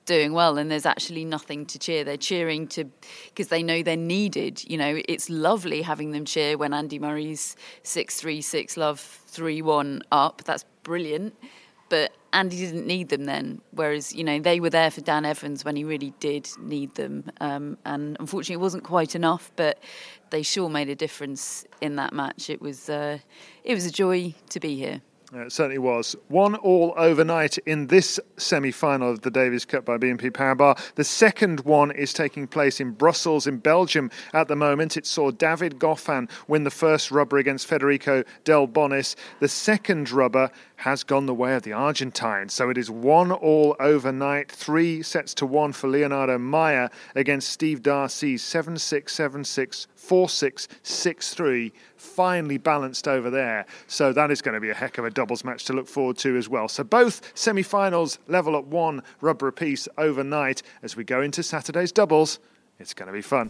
doing 0.05 0.33
well 0.33 0.57
and 0.59 0.69
there's 0.69 0.85
actually 0.85 1.25
nothing 1.25 1.65
to 1.65 1.79
cheer 1.79 2.03
they're 2.03 2.15
cheering 2.15 2.67
to 2.67 2.85
because 3.25 3.47
they 3.47 3.63
know 3.63 3.81
they're 3.81 3.97
needed 3.97 4.63
you 4.69 4.77
know 4.77 5.01
it's 5.07 5.31
lovely 5.31 5.81
having 5.81 6.11
them 6.11 6.23
cheer 6.23 6.59
when 6.59 6.75
Andy 6.75 6.99
Murray's 6.99 7.55
6-3 7.83 8.77
love 8.77 8.99
3-1 9.31 10.01
up 10.11 10.43
that's 10.45 10.63
brilliant 10.83 11.33
but 11.89 12.11
Andy 12.33 12.57
didn't 12.57 12.85
need 12.85 13.09
them 13.09 13.25
then. 13.25 13.61
Whereas, 13.71 14.13
you 14.13 14.23
know, 14.23 14.39
they 14.39 14.59
were 14.59 14.69
there 14.69 14.91
for 14.91 15.01
Dan 15.01 15.25
Evans 15.25 15.63
when 15.63 15.75
he 15.75 15.83
really 15.83 16.13
did 16.19 16.49
need 16.59 16.93
them. 16.95 17.31
Um, 17.39 17.77
and 17.85 18.17
unfortunately, 18.19 18.55
it 18.55 18.63
wasn't 18.63 18.83
quite 18.83 19.15
enough, 19.15 19.51
but 19.55 19.79
they 20.31 20.41
sure 20.41 20.69
made 20.69 20.89
a 20.89 20.95
difference 20.95 21.65
in 21.81 21.95
that 21.95 22.13
match. 22.13 22.49
It 22.49 22.61
was, 22.61 22.89
uh, 22.89 23.19
it 23.63 23.73
was 23.73 23.85
a 23.85 23.91
joy 23.91 24.35
to 24.49 24.59
be 24.59 24.75
here. 24.75 25.01
Uh, 25.33 25.45
it 25.45 25.51
certainly 25.51 25.77
was. 25.77 26.15
One 26.27 26.55
all 26.55 26.93
overnight 26.97 27.57
in 27.59 27.87
this 27.87 28.19
semi 28.37 28.71
final 28.71 29.11
of 29.11 29.21
the 29.21 29.31
Davis 29.31 29.65
Cup 29.65 29.85
by 29.85 29.97
BNP 29.97 30.31
Paribas. 30.31 30.93
The 30.95 31.03
second 31.03 31.61
one 31.61 31.91
is 31.91 32.13
taking 32.13 32.47
place 32.47 32.79
in 32.79 32.91
Brussels, 32.91 33.47
in 33.47 33.57
Belgium 33.57 34.11
at 34.33 34.47
the 34.47 34.55
moment. 34.55 34.97
It 34.97 35.05
saw 35.05 35.31
David 35.31 35.79
Goffin 35.79 36.29
win 36.47 36.63
the 36.63 36.71
first 36.71 37.11
rubber 37.11 37.37
against 37.37 37.67
Federico 37.67 38.23
Del 38.43 38.67
Bonis. 38.67 39.15
The 39.39 39.47
second 39.47 40.11
rubber 40.11 40.51
has 40.77 41.03
gone 41.03 41.25
the 41.25 41.33
way 41.33 41.55
of 41.55 41.63
the 41.63 41.73
Argentines. 41.73 42.53
So 42.53 42.69
it 42.69 42.77
is 42.77 42.89
one 42.89 43.31
all 43.31 43.75
overnight, 43.79 44.51
three 44.51 45.01
sets 45.01 45.33
to 45.35 45.45
one 45.45 45.73
for 45.73 45.87
Leonardo 45.87 46.37
Mayer 46.37 46.89
against 47.15 47.49
Steve 47.49 47.81
Darcis, 47.81 48.39
7 48.39 48.77
6 48.77 49.13
7 49.13 49.43
6 49.43 49.87
4 49.95 50.29
6 50.29 50.67
6 50.83 51.33
3. 51.33 51.73
Finally 51.95 52.57
balanced 52.57 53.07
over 53.07 53.29
there. 53.29 53.65
So 53.87 54.13
that 54.13 54.31
is 54.31 54.41
going 54.41 54.55
to 54.55 54.61
be 54.61 54.69
a 54.69 54.75
heck 54.75 54.97
of 54.97 55.05
a 55.05 55.09
doubles 55.09 55.43
match 55.43 55.65
to 55.65 55.73
look 55.73 55.87
forward 55.87 56.17
to 56.19 56.37
as 56.37 56.49
well. 56.49 56.67
So 56.67 56.83
both 56.83 57.31
semi 57.35 57.63
finals 57.63 58.19
level 58.27 58.55
at 58.55 58.65
one 58.65 59.01
rubber 59.21 59.47
apiece 59.47 59.87
overnight 59.97 60.61
as 60.83 60.95
we 60.95 61.03
go 61.03 61.21
into 61.21 61.43
Saturday's 61.43 61.91
doubles. 61.91 62.39
It's 62.79 62.93
going 62.93 63.07
to 63.07 63.13
be 63.13 63.21
fun. 63.21 63.49